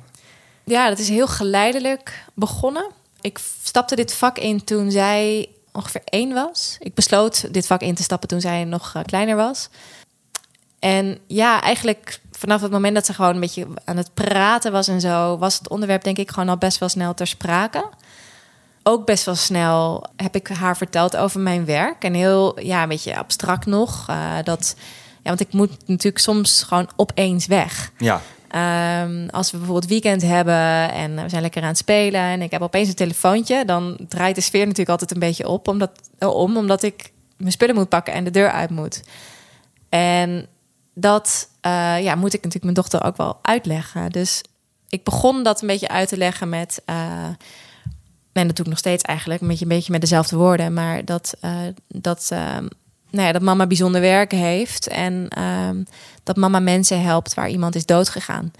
Ja, 0.63 0.89
dat 0.89 0.99
is 0.99 1.09
heel 1.09 1.27
geleidelijk 1.27 2.25
begonnen. 2.33 2.91
Ik 3.21 3.39
stapte 3.63 3.95
dit 3.95 4.13
vak 4.13 4.37
in 4.37 4.63
toen 4.63 4.91
zij 4.91 5.49
ongeveer 5.71 6.01
één 6.05 6.33
was. 6.33 6.75
Ik 6.79 6.93
besloot 6.93 7.53
dit 7.53 7.67
vak 7.67 7.81
in 7.81 7.95
te 7.95 8.03
stappen 8.03 8.27
toen 8.27 8.41
zij 8.41 8.63
nog 8.63 8.91
eh, 8.95 9.03
kleiner 9.03 9.35
was. 9.35 9.69
En 10.79 11.17
ja, 11.27 11.61
eigenlijk 11.61 12.19
vanaf 12.31 12.61
het 12.61 12.71
moment 12.71 12.95
dat 12.95 13.05
ze 13.05 13.13
gewoon 13.13 13.33
een 13.33 13.39
beetje 13.39 13.67
aan 13.85 13.97
het 13.97 14.13
praten 14.13 14.71
was 14.71 14.87
en 14.87 15.01
zo, 15.01 15.37
was 15.37 15.57
het 15.57 15.69
onderwerp 15.69 16.03
denk 16.03 16.17
ik 16.17 16.31
gewoon 16.31 16.49
al 16.49 16.57
best 16.57 16.77
wel 16.77 16.89
snel 16.89 17.13
ter 17.13 17.27
sprake. 17.27 17.89
Ook 18.83 19.05
best 19.05 19.25
wel 19.25 19.35
snel 19.35 20.05
heb 20.15 20.35
ik 20.35 20.47
haar 20.47 20.77
verteld 20.77 21.17
over 21.17 21.39
mijn 21.39 21.65
werk. 21.65 22.03
En 22.03 22.13
heel, 22.13 22.59
ja, 22.59 22.83
een 22.83 22.89
beetje 22.89 23.17
abstract 23.17 23.65
nog. 23.65 24.07
Uh, 24.09 24.33
dat, 24.43 24.75
ja, 25.15 25.29
want 25.29 25.39
ik 25.39 25.53
moet 25.53 25.87
natuurlijk 25.87 26.23
soms 26.23 26.63
gewoon 26.63 26.89
opeens 26.95 27.45
weg. 27.45 27.91
Ja. 27.97 28.21
Um, 29.03 29.29
als 29.29 29.51
we 29.51 29.57
bijvoorbeeld 29.57 29.89
weekend 29.89 30.21
hebben 30.21 30.91
en 30.91 31.23
we 31.23 31.29
zijn 31.29 31.41
lekker 31.41 31.61
aan 31.61 31.67
het 31.67 31.77
spelen 31.77 32.21
en 32.21 32.41
ik 32.41 32.51
heb 32.51 32.61
opeens 32.61 32.87
een 32.87 32.95
telefoontje, 32.95 33.65
dan 33.65 33.97
draait 34.07 34.35
de 34.35 34.41
sfeer 34.41 34.61
natuurlijk 34.61 34.89
altijd 34.89 35.11
een 35.11 35.19
beetje 35.19 35.47
op, 35.47 35.67
omdat, 35.67 35.91
om, 36.19 36.57
omdat 36.57 36.83
ik 36.83 37.11
mijn 37.37 37.51
spullen 37.51 37.75
moet 37.75 37.89
pakken 37.89 38.13
en 38.13 38.23
de 38.23 38.31
deur 38.31 38.51
uit 38.51 38.69
moet. 38.69 39.01
En 39.89 40.47
dat 40.93 41.49
uh, 41.65 42.01
ja, 42.03 42.15
moet 42.15 42.33
ik 42.33 42.43
natuurlijk 42.43 42.63
mijn 42.63 42.73
dochter 42.73 43.03
ook 43.03 43.17
wel 43.17 43.39
uitleggen. 43.41 44.09
Dus 44.09 44.41
ik 44.89 45.03
begon 45.03 45.43
dat 45.43 45.61
een 45.61 45.67
beetje 45.67 45.87
uit 45.87 46.09
te 46.09 46.17
leggen 46.17 46.49
met. 46.49 46.81
Uh, 46.89 46.95
en 48.33 48.47
dat 48.47 48.55
doe 48.55 48.65
ik 48.65 48.71
nog 48.71 48.79
steeds 48.79 49.03
eigenlijk, 49.03 49.41
beetje, 49.41 49.63
een 49.63 49.69
beetje 49.69 49.91
met 49.91 50.01
dezelfde 50.01 50.35
woorden. 50.35 50.73
Maar 50.73 51.05
dat, 51.05 51.33
uh, 51.45 51.57
dat, 51.87 52.27
nou 53.09 53.27
ja, 53.27 53.31
dat 53.31 53.41
mama 53.41 53.67
bijzonder 53.67 54.01
werk 54.01 54.31
heeft. 54.31 54.87
En 54.87 55.27
ehm, 55.29 55.83
dat 56.23 56.35
mama 56.35 56.59
mensen 56.59 57.01
helpt 57.01 57.33
waar 57.33 57.49
iemand 57.49 57.75
is 57.75 57.85
doodgegaan. 57.85 58.53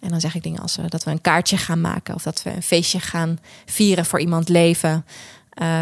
En 0.00 0.08
dan 0.08 0.20
zeg 0.20 0.34
ik 0.34 0.42
dingen 0.42 0.60
als 0.60 0.78
dat 0.88 1.04
we 1.04 1.10
een 1.10 1.20
kaartje 1.20 1.56
gaan 1.56 1.80
maken. 1.80 2.14
Of 2.14 2.22
dat 2.22 2.42
we 2.42 2.50
een 2.50 2.62
feestje 2.62 3.00
gaan 3.00 3.38
vieren 3.64 4.04
voor 4.04 4.20
iemand 4.20 4.48
leven. 4.48 5.04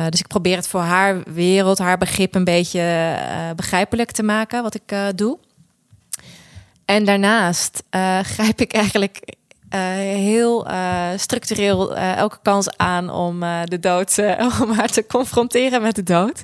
dus 0.09 0.21
ik 0.21 0.27
probeer 0.27 0.57
het 0.57 0.69
voor 0.69 0.81
haar 0.81 1.23
wereld, 1.23 1.79
haar 1.79 1.99
begrip 1.99 2.35
een 2.35 2.45
beetje 2.45 3.17
begrijpelijk 3.57 4.11
te 4.11 4.23
maken, 4.23 4.63
wat 4.63 4.75
ik 4.75 4.95
doe. 5.15 5.39
En 6.85 7.05
daarnaast 7.05 7.83
grijp 8.35 8.61
ik 8.61 8.73
eigenlijk 8.73 9.37
heel 9.77 10.71
uh, 10.71 11.09
structureel 11.17 11.97
elke 11.97 12.39
kans 12.43 12.77
aan 12.77 13.11
om 13.11 13.41
de 13.65 13.79
dood, 13.81 14.19
om 14.63 14.71
haar 14.71 14.89
te 14.89 15.07
confronteren 15.07 15.83
met 15.83 15.95
de 15.95 16.03
dood. 16.03 16.43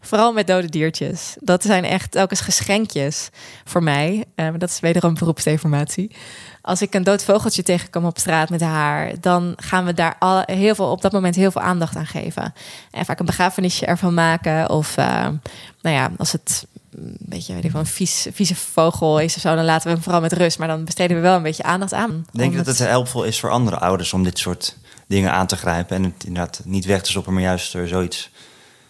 Vooral 0.00 0.32
met 0.32 0.46
dode 0.46 0.68
diertjes. 0.68 1.36
Dat 1.40 1.62
zijn 1.62 1.84
echt 1.84 2.10
telkens 2.10 2.40
geschenkjes 2.40 3.28
voor 3.64 3.82
mij. 3.82 4.24
dat 4.58 4.68
is 4.68 4.80
wederom 4.80 5.14
beroepsdeformatie. 5.14 6.16
Als 6.62 6.82
ik 6.82 6.94
een 6.94 7.04
dood 7.04 7.24
vogeltje 7.24 7.62
tegenkom 7.62 8.04
op 8.04 8.18
straat 8.18 8.50
met 8.50 8.60
haar, 8.60 9.12
dan 9.20 9.52
gaan 9.56 9.84
we 9.84 9.94
daar 9.94 10.16
al 10.18 10.42
heel 10.44 10.74
veel 10.74 10.90
op 10.90 11.02
dat 11.02 11.12
moment 11.12 11.34
heel 11.34 11.50
veel 11.50 11.60
aandacht 11.60 11.96
aan 11.96 12.06
geven. 12.06 12.54
En 12.90 13.04
vaak 13.04 13.18
een 13.18 13.26
begrafenisje 13.26 13.86
ervan 13.86 14.14
maken. 14.14 14.70
Of 14.70 14.96
nou 14.96 15.96
ja, 15.96 16.10
als 16.16 16.32
het 16.32 16.66
een 16.96 17.16
beetje 17.18 17.54
weet 17.54 17.64
ik, 17.64 17.74
een 17.74 17.86
vies, 17.86 18.26
vieze 18.32 18.54
vogel 18.54 19.18
is 19.18 19.34
of 19.34 19.40
zo, 19.40 19.54
dan 19.54 19.64
laten 19.64 19.86
we 19.86 19.92
hem 19.92 20.02
vooral 20.02 20.20
met 20.20 20.32
rust. 20.32 20.58
Maar 20.58 20.68
dan 20.68 20.84
besteden 20.84 21.16
we 21.16 21.22
wel 21.22 21.36
een 21.36 21.42
beetje 21.42 21.62
aandacht 21.62 21.92
aan. 21.92 22.26
Denk 22.32 22.50
je 22.50 22.56
dat 22.56 22.66
het 22.66 22.78
helpvol 22.78 23.24
is 23.24 23.40
voor 23.40 23.50
andere 23.50 23.78
ouders 23.78 24.12
om 24.12 24.24
dit 24.24 24.38
soort 24.38 24.76
dingen 25.06 25.32
aan 25.32 25.46
te 25.46 25.56
grijpen 25.56 25.96
en 25.96 26.02
het 26.02 26.24
inderdaad 26.24 26.60
niet 26.64 26.84
weg 26.84 27.02
te 27.02 27.10
stoppen, 27.10 27.32
maar 27.32 27.42
juist 27.42 27.74
er 27.74 27.88
zoiets? 27.88 28.30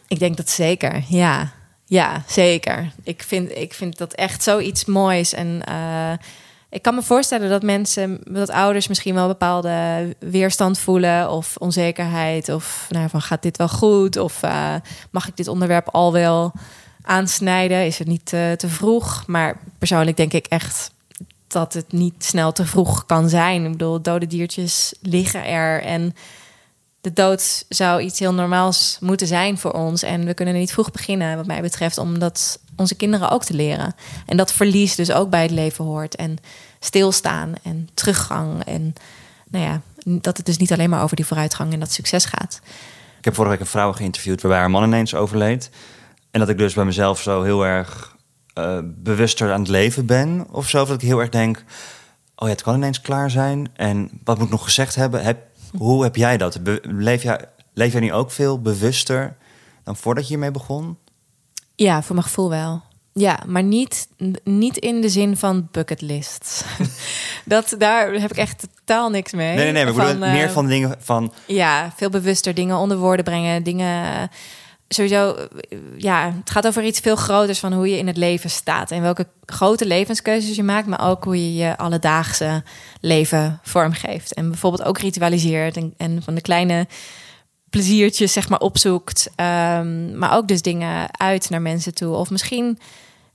Ik 0.08 0.18
denk 0.18 0.36
dat 0.36 0.50
zeker, 0.50 1.04
ja. 1.08 1.52
Ja, 1.86 2.22
zeker. 2.26 2.92
Ik 3.02 3.22
vind, 3.22 3.56
ik 3.56 3.74
vind 3.74 3.98
dat 3.98 4.12
echt 4.12 4.42
zoiets 4.42 4.84
moois. 4.84 5.32
En 5.32 5.62
uh, 5.68 6.12
ik 6.70 6.82
kan 6.82 6.94
me 6.94 7.02
voorstellen 7.02 7.48
dat 7.48 7.62
mensen, 7.62 8.20
dat 8.24 8.50
ouders 8.50 8.88
misschien 8.88 9.14
wel 9.14 9.26
bepaalde 9.26 10.16
weerstand 10.18 10.78
voelen 10.78 11.30
of 11.30 11.56
onzekerheid. 11.56 12.48
Of 12.48 12.86
nou, 12.88 13.08
van 13.08 13.22
gaat 13.22 13.42
dit 13.42 13.56
wel 13.56 13.68
goed? 13.68 14.16
Of 14.16 14.42
uh, 14.42 14.74
mag 15.10 15.28
ik 15.28 15.36
dit 15.36 15.48
onderwerp 15.48 15.88
al 15.88 16.12
wel 16.12 16.52
aansnijden? 17.02 17.86
Is 17.86 17.98
het 17.98 18.08
niet 18.08 18.32
uh, 18.32 18.52
te 18.52 18.68
vroeg? 18.68 19.26
Maar 19.26 19.58
persoonlijk 19.78 20.16
denk 20.16 20.32
ik 20.32 20.46
echt 20.46 20.90
dat 21.46 21.72
het 21.72 21.92
niet 21.92 22.24
snel 22.24 22.52
te 22.52 22.66
vroeg 22.66 23.06
kan 23.06 23.28
zijn. 23.28 23.64
Ik 23.64 23.70
bedoel, 23.70 24.02
dode 24.02 24.26
diertjes 24.26 24.94
liggen 25.00 25.46
er 25.46 25.82
en 25.82 26.14
de 27.00 27.12
dood 27.12 27.64
zou 27.68 28.02
iets 28.02 28.18
heel 28.18 28.34
normaals 28.34 28.96
moeten 29.00 29.26
zijn 29.26 29.58
voor 29.58 29.72
ons. 29.72 30.02
En 30.02 30.24
we 30.24 30.34
kunnen 30.34 30.54
niet 30.54 30.72
vroeg 30.72 30.90
beginnen, 30.90 31.36
wat 31.36 31.46
mij 31.46 31.60
betreft, 31.60 31.98
om 31.98 32.18
dat 32.18 32.58
onze 32.76 32.94
kinderen 32.94 33.30
ook 33.30 33.44
te 33.44 33.54
leren. 33.54 33.94
En 34.26 34.36
dat 34.36 34.52
verlies 34.52 34.94
dus 34.94 35.12
ook 35.12 35.30
bij 35.30 35.42
het 35.42 35.50
leven 35.50 35.84
hoort. 35.84 36.16
En 36.16 36.38
stilstaan 36.80 37.52
en 37.62 37.88
teruggang. 37.94 38.64
En 38.64 38.94
nou 39.48 39.64
ja, 39.64 39.80
dat 40.04 40.36
het 40.36 40.46
dus 40.46 40.56
niet 40.56 40.72
alleen 40.72 40.90
maar 40.90 41.02
over 41.02 41.16
die 41.16 41.26
vooruitgang 41.26 41.72
en 41.72 41.80
dat 41.80 41.92
succes 41.92 42.24
gaat. 42.24 42.60
Ik 43.18 43.24
heb 43.24 43.34
vorige 43.34 43.52
week 43.52 43.62
een 43.64 43.70
vrouw 43.70 43.92
geïnterviewd 43.92 44.42
waarbij 44.42 44.60
haar 44.60 44.70
man 44.70 44.84
ineens 44.84 45.14
overleed. 45.14 45.70
En 46.32 46.40
dat 46.40 46.48
ik 46.48 46.58
dus 46.58 46.74
bij 46.74 46.84
mezelf 46.84 47.20
zo 47.20 47.42
heel 47.42 47.66
erg 47.66 48.16
uh, 48.58 48.78
bewuster 48.84 49.52
aan 49.52 49.60
het 49.60 49.68
leven 49.68 50.06
ben. 50.06 50.46
Of 50.50 50.68
zo. 50.68 50.84
Dat 50.84 51.02
ik 51.02 51.08
heel 51.08 51.18
erg 51.18 51.28
denk, 51.28 51.64
oh 52.36 52.48
ja, 52.48 52.54
het 52.54 52.62
kan 52.62 52.74
ineens 52.74 53.00
klaar 53.00 53.30
zijn. 53.30 53.70
En 53.74 54.10
wat 54.24 54.36
moet 54.36 54.46
ik 54.46 54.52
nog 54.52 54.64
gezegd 54.64 54.94
hebben? 54.94 55.22
Heb, 55.22 55.38
hoe 55.76 56.02
heb 56.02 56.16
jij 56.16 56.36
dat? 56.36 56.58
leef, 56.82 57.22
jij, 57.22 57.40
leef 57.74 57.92
jij 57.92 58.00
nu 58.00 58.12
ook 58.12 58.30
veel 58.30 58.60
bewuster 58.60 59.36
dan 59.84 59.96
voordat 59.96 60.22
je 60.22 60.28
hiermee 60.28 60.50
begon? 60.50 60.98
Ja, 61.74 62.02
voor 62.02 62.14
mijn 62.14 62.26
gevoel 62.26 62.50
wel. 62.50 62.82
Ja, 63.12 63.38
maar 63.46 63.62
niet, 63.62 64.08
niet 64.44 64.76
in 64.76 65.00
de 65.00 65.08
zin 65.08 65.36
van 65.36 65.68
bucketlist. 65.70 66.64
dat, 67.44 67.74
daar 67.78 68.12
heb 68.12 68.30
ik 68.30 68.36
echt 68.36 68.66
totaal 68.74 69.10
niks 69.10 69.32
mee. 69.32 69.54
Nee, 69.54 69.72
nee, 69.72 69.84
nee. 69.84 69.94
Maar 69.94 70.06
van, 70.06 70.18
meer 70.18 70.46
eh, 70.46 70.50
van 70.50 70.66
dingen 70.66 70.96
van... 70.98 71.32
Ja, 71.46 71.92
veel 71.96 72.10
bewuster 72.10 72.54
dingen 72.54 72.76
onder 72.76 72.98
woorden 72.98 73.24
brengen. 73.24 73.62
Dingen 73.62 74.30
sowieso, 74.94 75.36
ja, 75.96 76.34
het 76.38 76.50
gaat 76.50 76.66
over 76.66 76.84
iets 76.84 77.00
veel 77.00 77.16
groters 77.16 77.58
van 77.58 77.72
hoe 77.72 77.90
je 77.90 77.98
in 77.98 78.06
het 78.06 78.16
leven 78.16 78.50
staat 78.50 78.90
en 78.90 79.02
welke 79.02 79.26
grote 79.44 79.86
levenskeuzes 79.86 80.56
je 80.56 80.62
maakt, 80.62 80.86
maar 80.86 81.08
ook 81.08 81.24
hoe 81.24 81.36
je 81.36 81.54
je 81.54 81.76
alledaagse 81.76 82.62
leven 83.00 83.60
vormgeeft. 83.62 84.34
En 84.34 84.48
bijvoorbeeld 84.48 84.84
ook 84.84 84.98
ritualiseert 84.98 85.76
en, 85.76 85.94
en 85.96 86.22
van 86.22 86.34
de 86.34 86.40
kleine 86.40 86.86
pleziertjes, 87.70 88.32
zeg 88.32 88.48
maar, 88.48 88.58
opzoekt. 88.58 89.30
Um, 89.36 90.18
maar 90.18 90.36
ook 90.36 90.48
dus 90.48 90.62
dingen 90.62 91.18
uit 91.18 91.50
naar 91.50 91.62
mensen 91.62 91.94
toe. 91.94 92.14
Of 92.14 92.30
misschien, 92.30 92.78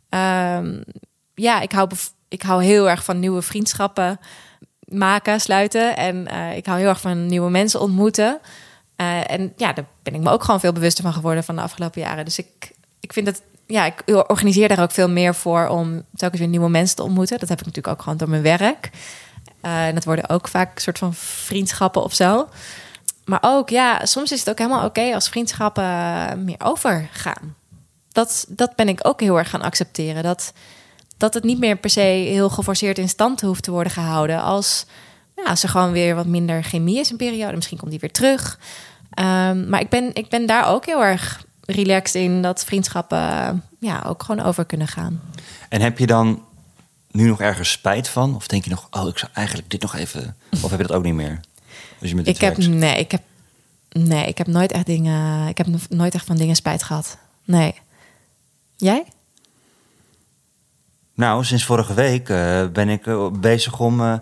um, 0.10 0.84
ja, 1.36 1.62
ik 1.62 1.72
hou, 1.72 1.89
ik 2.28 2.41
hou 2.41 2.63
heel 2.63 2.89
erg 2.89 3.04
van 3.04 3.20
nieuwe 3.20 3.41
vriendschappen 3.41 4.20
maken, 4.80 5.41
sluiten. 5.41 5.96
En 5.98 6.28
uh, 6.32 6.56
ik 6.58 6.65
hou 6.65 6.80
heel 6.80 6.89
erg 6.89 7.02
van 7.02 7.26
nieuwe 7.26 7.50
mensen 7.50 7.82
ontmoeten. 7.82 8.39
Uh, 8.97 9.31
en 9.31 9.53
ja, 9.55 9.73
daar 9.73 9.86
ben 10.03 10.13
ik 10.13 10.21
me 10.21 10.29
ook 10.29 10.43
gewoon 10.43 10.60
veel 10.60 10.71
bewuster 10.71 11.03
van 11.03 11.13
geworden 11.13 11.43
van 11.43 11.55
de 11.55 11.62
afgelopen 11.62 12.01
jaren. 12.01 12.25
Dus 12.25 12.38
ik, 12.38 12.71
ik 12.99 13.13
vind 13.13 13.25
dat, 13.25 13.41
ja, 13.65 13.86
ik 13.86 14.03
organiseer 14.05 14.67
daar 14.67 14.81
ook 14.81 14.91
veel 14.91 15.10
meer 15.10 15.36
voor 15.36 15.67
om 15.67 16.03
telkens 16.15 16.41
weer 16.41 16.49
nieuwe 16.49 16.69
mensen 16.69 16.95
te 16.95 17.03
ontmoeten. 17.03 17.39
Dat 17.39 17.49
heb 17.49 17.60
ik 17.60 17.65
natuurlijk 17.65 17.95
ook 17.95 18.01
gewoon 18.01 18.17
door 18.17 18.29
mijn 18.29 18.41
werk. 18.41 18.89
Uh, 19.62 19.88
en 19.88 19.93
dat 19.93 20.03
worden 20.03 20.29
ook 20.29 20.47
vaak 20.47 20.79
soort 20.79 20.97
van 20.97 21.13
vriendschappen 21.13 22.03
of 22.03 22.13
zo. 22.13 22.47
Maar 23.25 23.39
ook, 23.41 23.69
ja, 23.69 24.05
soms 24.05 24.31
is 24.31 24.39
het 24.39 24.49
ook 24.49 24.57
helemaal 24.57 24.86
oké 24.86 25.13
als 25.13 25.29
vriendschappen 25.29 26.43
meer 26.43 26.60
overgaan. 26.60 27.55
Dat, 28.12 28.45
dat 28.49 28.75
ben 28.75 28.88
ik 28.88 28.99
ook 29.07 29.19
heel 29.19 29.38
erg 29.38 29.49
gaan 29.49 29.62
accepteren. 29.62 30.23
Dat, 30.23 30.53
dat 31.17 31.33
het 31.33 31.43
niet 31.43 31.60
meer 31.60 31.75
per 31.75 31.89
se 31.89 31.99
heel 31.99 32.49
geforceerd 32.49 32.97
in 32.97 33.10
stand 33.10 33.41
hoeft 33.41 33.63
te 33.63 33.71
worden 33.71 33.91
gehouden. 33.91 34.41
Als, 34.41 34.86
ja, 35.38 35.43
als 35.43 35.63
er 35.63 35.69
gewoon 35.69 35.91
weer 35.91 36.15
wat 36.15 36.26
minder 36.26 36.63
chemie 36.63 37.00
is 37.00 37.10
een 37.10 37.17
periode. 37.17 37.56
Misschien 37.56 37.78
komt 37.78 37.91
die 37.91 38.00
weer 38.00 38.12
terug. 38.12 38.60
Um, 39.19 39.69
maar 39.69 39.80
ik 39.80 39.89
ben, 39.89 40.10
ik 40.13 40.30
ben 40.30 40.45
daar 40.45 40.67
ook 40.67 40.86
heel 40.86 41.04
erg 41.04 41.45
relaxed 41.65 42.21
in 42.21 42.41
dat 42.41 42.65
vriendschappen 42.65 43.63
ja, 43.80 44.04
ook 44.06 44.23
gewoon 44.23 44.45
over 44.45 44.65
kunnen 44.65 44.88
gaan. 44.88 45.21
En 45.69 45.82
heb 45.82 45.97
je 45.97 46.08
dan 46.08 46.43
nu 47.12 47.28
nog 47.28 47.41
ergens 47.41 47.71
spijt 47.71 48.10
van? 48.10 48.36
Of 48.36 48.47
denk 48.47 48.63
je 48.63 48.69
nog, 48.69 48.88
oh, 48.91 49.08
ik 49.08 49.17
zou 49.17 49.32
eigenlijk 49.34 49.69
dit 49.69 49.82
nog 49.82 49.95
even. 49.95 50.38
Of 50.62 50.69
heb 50.69 50.80
je 50.80 50.88
dat 50.88 50.95
ook 50.95 51.04
niet 51.04 51.13
meer? 51.13 51.39
Je 52.00 52.15
met 52.15 52.28
ik 52.28 52.41
heb, 52.41 52.58
nee, 52.58 53.00
ik 53.00 53.12
heb, 53.12 53.21
nee, 53.89 54.28
ik 54.28 54.38
heb 54.38 54.47
nooit 54.47 54.71
echt 54.71 54.86
dingen. 54.86 55.47
Ik 55.47 55.58
heb 55.58 55.67
nooit 55.89 56.13
echt 56.13 56.26
van 56.26 56.38
dingen 56.38 56.56
spijt 56.56 56.84
gehad. 56.84 57.17
Nee. 57.43 57.76
Jij? 58.76 59.06
Nou, 61.13 61.43
sinds 61.45 61.65
vorige 61.65 61.93
week 61.93 62.30
uh, 62.30 62.67
ben 62.67 62.89
ik 62.89 63.06
uh, 63.06 63.30
bezig 63.32 63.80
om, 63.80 64.02
uh, 64.02 64.13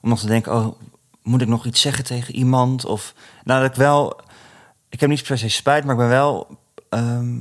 om 0.00 0.08
nog 0.08 0.20
te 0.20 0.26
denken: 0.26 0.54
oh, 0.54 0.80
moet 1.22 1.42
ik 1.42 1.48
nog 1.48 1.66
iets 1.66 1.80
zeggen 1.80 2.04
tegen 2.04 2.34
iemand? 2.34 2.84
Of 2.84 3.14
nou, 3.44 3.60
dat 3.60 3.70
ik 3.70 3.76
wel 3.76 4.20
ik 4.88 5.00
heb 5.00 5.08
niet 5.08 5.22
per 5.22 5.38
se 5.38 5.48
spijt, 5.48 5.84
maar 5.84 5.92
ik 5.92 6.00
ben 6.00 6.08
wel, 6.08 6.58
ehm, 6.88 7.36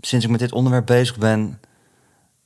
sinds 0.00 0.24
ik 0.24 0.30
met 0.30 0.40
dit 0.40 0.52
onderwerp 0.52 0.86
bezig 0.86 1.18
ben, 1.18 1.60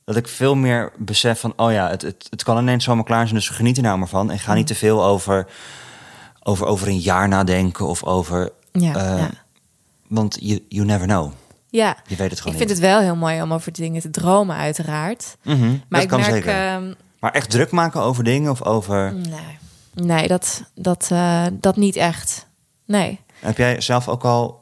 dat 0.05 0.15
ik 0.15 0.27
veel 0.27 0.55
meer 0.55 0.91
besef 0.97 1.39
van, 1.39 1.53
oh 1.55 1.71
ja, 1.71 1.89
het, 1.89 2.01
het, 2.01 2.27
het 2.29 2.43
kan 2.43 2.57
ineens 2.57 2.83
zomaar 2.83 3.03
klaar 3.03 3.23
zijn, 3.27 3.39
dus 3.39 3.49
geniet 3.49 3.77
er 3.77 3.83
nou 3.83 3.97
maar 3.97 4.07
van. 4.07 4.31
En 4.31 4.39
ga 4.39 4.53
niet 4.53 4.67
te 4.67 4.75
veel 4.75 5.03
over, 5.03 5.47
over, 6.39 6.65
over 6.65 6.87
een 6.87 6.99
jaar 6.99 7.27
nadenken 7.27 7.87
of 7.87 8.03
over. 8.03 8.51
Ja, 8.71 8.95
uh, 8.95 9.17
ja. 9.19 9.29
Want 10.07 10.37
you, 10.39 10.65
you 10.69 10.85
never 10.85 11.07
know. 11.07 11.31
Ja, 11.69 11.97
je 12.07 12.15
weet 12.15 12.29
het 12.29 12.39
gewoon. 12.39 12.53
Ik 12.53 12.59
vind 12.59 12.69
het 12.69 12.79
wel 12.79 12.99
heel 12.99 13.15
mooi 13.15 13.41
om 13.41 13.53
over 13.53 13.71
dingen 13.71 14.01
te 14.01 14.09
dromen, 14.09 14.55
uiteraard. 14.55 15.37
Mm 15.43 15.59
-hmm, 15.59 15.81
maar 15.89 16.01
ik 16.01 16.11
merk, 16.11 16.45
uh, 16.45 16.93
Maar 17.23 17.31
echt 17.31 17.49
druk 17.49 17.71
maken 17.71 18.01
over 18.01 18.23
dingen 18.23 18.51
of 18.51 18.63
over... 18.63 19.13
Nee, 19.13 19.57
nee 19.93 20.27
dat, 20.27 20.63
dat, 20.75 21.07
eh, 21.11 21.45
dat 21.51 21.75
niet 21.75 21.95
echt. 21.95 22.47
Nee. 22.85 23.19
Heb 23.39 23.57
jij 23.57 23.81
zelf 23.81 24.07
ook 24.07 24.23
al... 24.23 24.61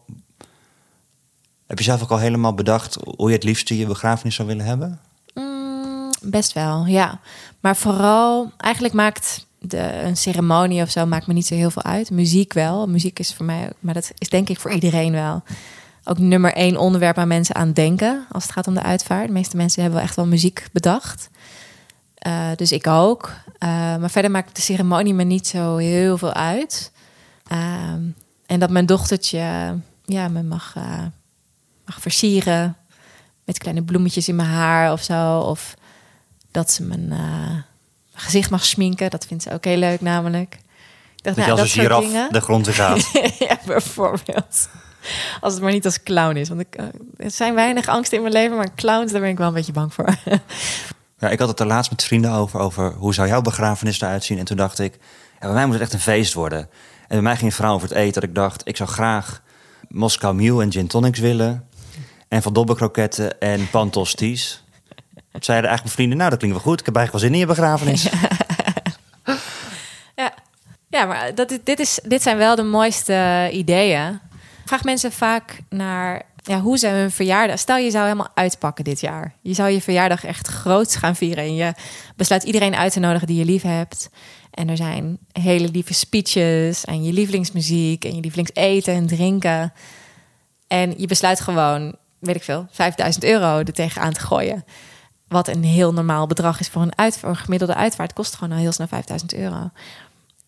Heb 1.68 1.78
je 1.78 1.84
zelf 1.84 2.02
ook 2.02 2.12
al 2.12 2.18
helemaal 2.18 2.54
bedacht 2.54 2.98
hoe 3.18 3.30
je 3.30 3.36
het 3.36 3.44
liefste 3.44 3.78
je 3.78 3.86
begrafenis 3.86 4.36
zou 4.36 4.48
willen 4.48 4.66
hebben? 4.66 5.00
Mm, 5.34 6.10
best 6.22 6.54
wel, 6.54 6.86
ja. 6.86 7.20
Maar 7.60 7.76
vooral, 7.76 8.52
eigenlijk 8.58 8.94
maakt 8.94 9.46
de, 9.60 10.02
een 10.04 10.18
ceremonie 10.18 10.82
of 10.82 10.90
zo 10.90 11.06
maakt 11.06 11.28
me 11.28 11.34
niet 11.34 11.48
zo 11.48 11.56
heel 11.56 11.72
veel 11.72 11.84
uit. 11.84 12.12
Muziek 12.12 12.54
wel. 12.54 12.88
Muziek 12.88 13.20
is 13.20 13.34
voor 13.34 13.46
mij, 13.46 13.70
maar 13.80 13.94
dat 13.94 14.12
is 14.18 14.30
denk 14.30 14.50
ik 14.50 14.60
voor 14.60 14.72
iedereen 14.72 15.12
wel. 15.12 15.44
Ook 16.04 16.18
nummer 16.18 16.54
één 16.54 16.78
onderwerp 16.78 17.16
waar 17.16 17.28
mensen 17.28 17.56
aan 17.56 17.74
denken 17.74 18.26
als 18.32 18.44
het 18.44 18.52
gaat 18.52 18.68
om 18.68 18.74
de 18.74 18.84
uitvaart. 18.84 19.28
De 19.28 19.34
meeste 19.34 19.58
mensen 19.58 19.82
hebben 19.82 20.00
wel 20.00 20.08
echt 20.08 20.18
wel 20.18 20.28
muziek 20.28 20.68
bedacht. 20.72 21.30
Uh, 22.28 22.48
dus 22.56 22.72
ik 22.72 22.88
ook. 22.88 23.30
Uh, 23.60 23.70
maar 23.98 24.10
verder 24.10 24.32
maakt 24.32 24.56
de 24.56 24.62
ceremonie 24.62 25.14
me 25.14 25.24
niet 25.24 25.48
zo 25.48 25.78
heel 25.78 26.18
veel 26.18 26.34
uit. 26.34 26.92
Uh, 27.52 27.58
en 28.46 28.60
dat 28.60 28.70
mijn 28.70 28.86
dochtertje 28.86 29.76
ja, 30.06 30.28
me 30.28 30.44
mag, 30.44 30.76
uh, 30.78 31.06
mag 31.86 32.02
versieren 32.02 32.78
met 33.46 33.58
kleine 33.58 33.84
bloemetjes 33.84 34.28
in 34.28 34.36
mijn 34.36 34.50
haar 34.50 34.92
of 34.92 35.02
zo. 35.04 35.40
Of 35.40 35.74
dat 36.52 36.72
ze 36.72 36.84
mijn 36.84 37.14
gezicht 38.14 38.50
mag 38.50 38.66
sminken. 38.66 39.10
Dat 39.10 39.26
vindt 39.26 39.44
ze 39.44 39.54
ook 39.54 39.66
heel 39.66 39.78
leuk 39.78 40.02
namelijk. 40.02 40.54
Ik 41.16 41.24
dacht, 41.24 41.36
dat 41.36 41.46
nou, 41.46 41.60
als 41.60 41.76
een 41.76 41.82
giraf 41.82 42.30
de 42.30 42.42
grond 42.42 42.68
in 42.68 42.74
gaat. 42.74 43.12
ja, 43.40 43.58
bijvoorbeeld. 43.66 44.70
Als 45.42 45.54
het 45.54 45.62
maar 45.62 45.72
niet 45.72 45.86
als 45.86 46.04
clown 46.04 46.36
is. 46.36 46.50
Want 46.50 46.62
ik, 46.62 46.76
er 47.18 47.32
zijn 47.32 47.56
weinig 47.56 47.88
angsten 47.88 48.18
in 48.18 48.24
mijn 48.24 48.36
leven, 48.36 48.58
maar 48.58 48.74
clowns, 48.76 49.12
daar 49.12 49.22
ben 49.22 49.30
ik 49.30 49.38
wel 49.38 49.48
een 49.48 49.54
beetje 49.54 49.72
bang 49.72 49.94
voor. 49.94 50.16
Ja, 51.22 51.30
ik 51.30 51.40
had 51.40 51.48
het 51.48 51.60
er 51.60 51.66
laatst 51.66 51.92
met 51.92 52.04
vrienden 52.04 52.32
over, 52.32 52.60
over 52.60 52.94
hoe 52.94 53.14
zou 53.14 53.28
jouw 53.28 53.42
begrafenis 53.42 54.02
eruit 54.02 54.24
zien. 54.24 54.38
En 54.38 54.46
toen 54.46 54.58
dacht 54.58 54.80
ik, 54.80 55.00
bij 55.40 55.50
mij 55.52 55.66
moet 55.66 55.74
het 55.74 55.84
echt 55.84 55.94
een 55.94 56.00
feest 56.00 56.34
worden. 56.34 56.60
En 56.60 56.68
bij 57.08 57.22
mij 57.22 57.34
ging 57.34 57.46
het 57.46 57.56
vooral 57.56 57.76
over 57.76 57.88
het 57.90 57.98
eten. 57.98 58.14
Dat 58.14 58.30
ik 58.30 58.36
dacht, 58.36 58.68
ik 58.68 58.78
zou 58.78 58.90
graag 58.90 59.42
Moskou 59.88 60.36
Mule 60.36 60.64
en 60.64 60.72
gin 60.72 60.88
tonics 60.88 61.20
willen. 61.20 61.68
En 62.28 62.42
van 62.42 62.54
dobbelkroketten 62.54 63.40
en 63.40 63.70
pantosties. 63.70 64.64
Zeiden 65.32 65.70
eigenlijk 65.70 65.84
mijn 65.84 65.96
vrienden, 65.96 66.18
nou 66.18 66.30
dat 66.30 66.40
klinkt 66.40 66.58
wel 66.58 66.66
goed. 66.66 66.80
Ik 66.80 66.86
heb 66.86 66.96
eigenlijk 66.96 67.26
wel 67.26 67.34
zin 67.34 67.42
in 67.42 67.48
je 67.48 67.56
begrafenis. 67.56 68.10
Ja, 70.16 70.34
ja 70.90 71.06
maar 71.06 71.36
dat, 71.36 71.60
dit, 71.64 71.80
is, 71.80 72.00
dit 72.04 72.22
zijn 72.22 72.38
wel 72.38 72.56
de 72.56 72.64
mooiste 72.64 73.50
ideeën. 73.54 74.20
vraag 74.66 74.84
mensen 74.84 75.12
vaak 75.12 75.60
naar 75.70 76.22
ja, 76.44 76.60
hoe 76.60 76.78
zijn 76.78 76.96
hun 76.96 77.12
verjaardag? 77.12 77.60
Stel 77.60 77.78
je 77.78 77.92
zou 77.92 78.04
helemaal 78.04 78.32
uitpakken 78.34 78.84
dit 78.84 79.00
jaar. 79.00 79.36
Je 79.42 79.54
zou 79.54 79.70
je 79.70 79.82
verjaardag 79.82 80.24
echt 80.24 80.48
groot 80.48 80.96
gaan 80.96 81.16
vieren. 81.16 81.44
En 81.44 81.56
je 81.56 81.74
besluit 82.16 82.44
iedereen 82.44 82.76
uit 82.76 82.94
te 82.94 83.00
nodigen 83.00 83.28
die 83.28 83.38
je 83.38 83.46
lief 83.46 83.62
hebt. 83.62 84.10
En 84.52 84.70
er 84.70 84.78
zijn 84.78 85.18
hele 85.32 85.70
lieve 85.70 85.94
speeches 85.94 86.86
en 86.86 87.04
je 87.04 87.14
lievelingsmuziek 87.14 88.06
en 88.06 88.16
je 88.16 88.22
lievelingseten 88.22 88.94
en 88.94 89.08
drinken. 89.08 89.74
En 90.68 90.94
je 90.98 91.08
besluit 91.08 91.40
gewoon, 91.40 91.96
weet 92.20 92.36
ik 92.36 92.44
veel, 92.44 92.68
5000 92.72 93.24
euro 93.24 93.58
er 93.58 93.74
tegenaan 93.74 94.14
te 94.14 94.20
gooien. 94.20 94.66
Wat 95.28 95.48
een 95.48 95.64
heel 95.64 95.94
normaal 95.94 96.28
bedrag 96.28 96.60
is 96.60 96.68
voor 96.68 96.82
een, 96.82 96.98
uit, 96.98 97.18
voor 97.18 97.30
een 97.30 97.36
gemiddelde 97.36 97.76
uitvaart. 97.76 98.14
Kost 98.14 98.36
gewoon 98.36 98.54
al 98.54 98.62
heel 98.62 98.72
snel 98.72 98.88
5000 98.88 99.34
euro. 99.34 99.70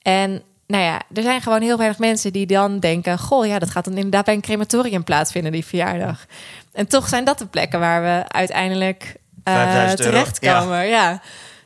En 0.01 0.43
nou 0.67 0.83
ja, 0.83 1.01
er 1.13 1.23
zijn 1.23 1.41
gewoon 1.41 1.61
heel 1.61 1.77
weinig 1.77 1.99
mensen 1.99 2.33
die 2.33 2.45
dan 2.45 2.79
denken: 2.79 3.19
Goh, 3.19 3.45
ja, 3.45 3.59
dat 3.59 3.69
gaat 3.69 3.85
dan 3.85 3.95
inderdaad 3.95 4.25
bij 4.25 4.33
een 4.33 4.41
crematorium 4.41 5.03
plaatsvinden, 5.03 5.51
die 5.51 5.65
verjaardag. 5.65 6.25
En 6.71 6.87
toch 6.87 7.07
zijn 7.07 7.23
dat 7.23 7.37
de 7.37 7.45
plekken 7.45 7.79
waar 7.79 8.01
we 8.01 8.23
uiteindelijk 8.27 9.15
uh, 9.47 9.91
terechtkomen. 9.91 10.77
Ja. 10.87 11.09
ja. 11.09 11.21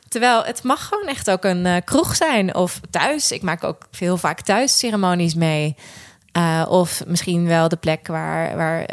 Terwijl 0.08 0.44
het 0.44 0.62
mag 0.62 0.88
gewoon 0.88 1.06
echt 1.06 1.30
ook 1.30 1.44
een 1.44 1.66
uh, 1.66 1.76
kroeg 1.84 2.16
zijn 2.16 2.54
of 2.54 2.80
thuis. 2.90 3.32
Ik 3.32 3.42
maak 3.42 3.64
ook 3.64 3.86
heel 3.98 4.16
vaak 4.16 4.40
thuis 4.40 4.78
ceremonies 4.78 5.34
mee. 5.34 5.76
Uh, 6.36 6.66
of 6.68 7.02
misschien 7.06 7.46
wel 7.46 7.68
de 7.68 7.76
plek 7.76 8.06
waar, 8.06 8.56
waar, 8.56 8.86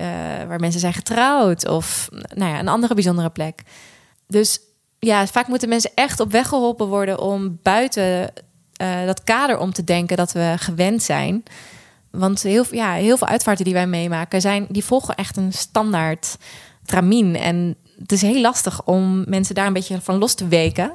waar 0.48 0.60
mensen 0.60 0.80
zijn 0.80 0.94
getrouwd. 0.94 1.68
Of 1.68 2.10
nou 2.34 2.52
ja, 2.52 2.60
een 2.60 2.68
andere 2.68 2.94
bijzondere 2.94 3.30
plek. 3.30 3.62
Dus 4.28 4.60
ja, 5.00 5.28
vaak 5.28 5.48
moeten 5.48 5.70
mensen 5.70 5.92
echt 5.96 6.20
op 6.20 6.32
weg 6.32 6.48
geholpen 6.48 6.88
worden 6.88 7.20
om 7.20 7.60
buiten 7.62 8.34
uh, 8.82 9.06
dat 9.06 9.24
kader 9.24 9.58
om 9.58 9.74
te 9.74 9.84
denken 9.84 10.18
dat 10.18 10.32
we 10.32 10.54
gewend 10.58 11.04
zijn. 11.04 11.44
Want 12.12 12.42
heel, 12.42 12.66
ja, 12.72 12.94
heel 12.94 13.18
veel 13.18 13.28
uitvaarten 13.28 13.66
die 13.66 13.74
wij 13.74 13.88
meemaken, 13.88 14.42
zijn, 14.42 14.66
die 14.70 14.84
volgen 14.84 15.16
echt 15.16 15.38
een 15.38 15.54
standaard 15.54 16.38
tramien. 16.86 17.36
En 17.36 17.76
het 18.00 18.12
is 18.12 18.22
heel 18.22 18.42
lastig 18.42 18.84
om 18.84 19.24
mensen 19.28 19.56
daar 19.56 19.68
een 19.68 19.74
beetje 19.74 20.02
van 20.02 20.18
los 20.18 20.34
te 20.34 20.48
weken. 20.48 20.94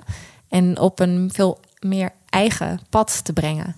En 0.49 0.79
op 0.79 1.01
een 1.01 1.31
veel 1.33 1.61
meer 1.79 2.13
eigen 2.29 2.81
pad 2.91 3.25
te 3.25 3.33
brengen. 3.33 3.77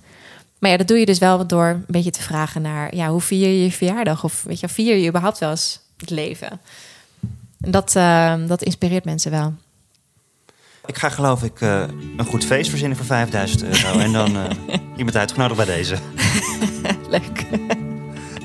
Maar 0.58 0.70
ja, 0.70 0.76
dat 0.76 0.88
doe 0.88 0.98
je 0.98 1.06
dus 1.06 1.18
wel 1.18 1.46
door 1.46 1.66
een 1.66 1.84
beetje 1.86 2.10
te 2.10 2.22
vragen 2.22 2.62
naar... 2.62 2.94
ja, 2.94 3.08
hoe 3.08 3.20
vier 3.20 3.48
je 3.48 3.62
je 3.62 3.72
verjaardag? 3.72 4.24
Of 4.24 4.42
weet 4.42 4.60
je, 4.60 4.68
vier 4.68 4.96
je 4.96 5.08
überhaupt 5.08 5.38
wel 5.38 5.50
eens 5.50 5.80
het 5.96 6.10
leven? 6.10 6.60
En 7.60 7.70
dat, 7.70 7.94
uh, 7.96 8.34
dat 8.46 8.62
inspireert 8.62 9.04
mensen 9.04 9.30
wel. 9.30 9.54
Ik 10.86 10.98
ga 10.98 11.08
geloof 11.08 11.42
ik 11.42 11.60
uh, 11.60 11.82
een 12.16 12.24
goed 12.24 12.44
feest 12.44 12.70
verzinnen 12.70 12.96
voor 12.96 13.06
5000 13.06 13.62
euro. 13.62 13.98
en 13.98 14.12
dan 14.12 14.36
uh, 14.36 14.44
iemand 14.96 15.16
uitgenodigd 15.16 15.66
bij 15.66 15.76
deze. 15.76 15.96
Leuk. 17.10 17.46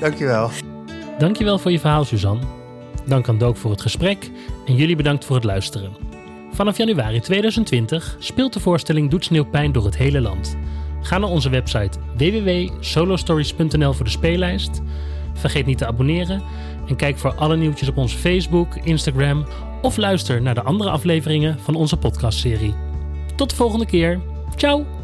Dankjewel. 0.00 0.50
Dankjewel 1.18 1.58
voor 1.58 1.70
je 1.70 1.80
verhaal, 1.80 2.04
Suzanne. 2.04 2.42
Dank 3.06 3.28
aan 3.28 3.38
Dook 3.38 3.56
voor 3.56 3.70
het 3.70 3.80
gesprek. 3.80 4.30
En 4.66 4.74
jullie 4.74 4.96
bedankt 4.96 5.24
voor 5.24 5.36
het 5.36 5.44
luisteren. 5.44 5.96
Vanaf 6.52 6.76
januari 6.76 7.20
2020 7.20 8.16
speelt 8.18 8.52
de 8.52 8.60
voorstelling 8.60 9.10
Doet 9.10 9.24
Sneeuwpijn 9.24 9.72
door 9.72 9.84
het 9.84 9.96
hele 9.96 10.20
land. 10.20 10.56
Ga 11.02 11.18
naar 11.18 11.30
onze 11.30 11.50
website 11.50 11.98
www.solostories.nl 12.16 13.92
voor 13.92 14.04
de 14.04 14.10
speellijst. 14.10 14.80
Vergeet 15.34 15.66
niet 15.66 15.78
te 15.78 15.86
abonneren 15.86 16.42
en 16.88 16.96
kijk 16.96 17.18
voor 17.18 17.34
alle 17.34 17.56
nieuwtjes 17.56 17.88
op 17.88 17.96
onze 17.96 18.18
Facebook, 18.18 18.76
Instagram 18.76 19.46
of 19.82 19.96
luister 19.96 20.42
naar 20.42 20.54
de 20.54 20.62
andere 20.62 20.90
afleveringen 20.90 21.58
van 21.60 21.74
onze 21.74 21.96
podcastserie. 21.96 22.74
Tot 23.36 23.50
de 23.50 23.56
volgende 23.56 23.86
keer. 23.86 24.20
Ciao! 24.56 24.97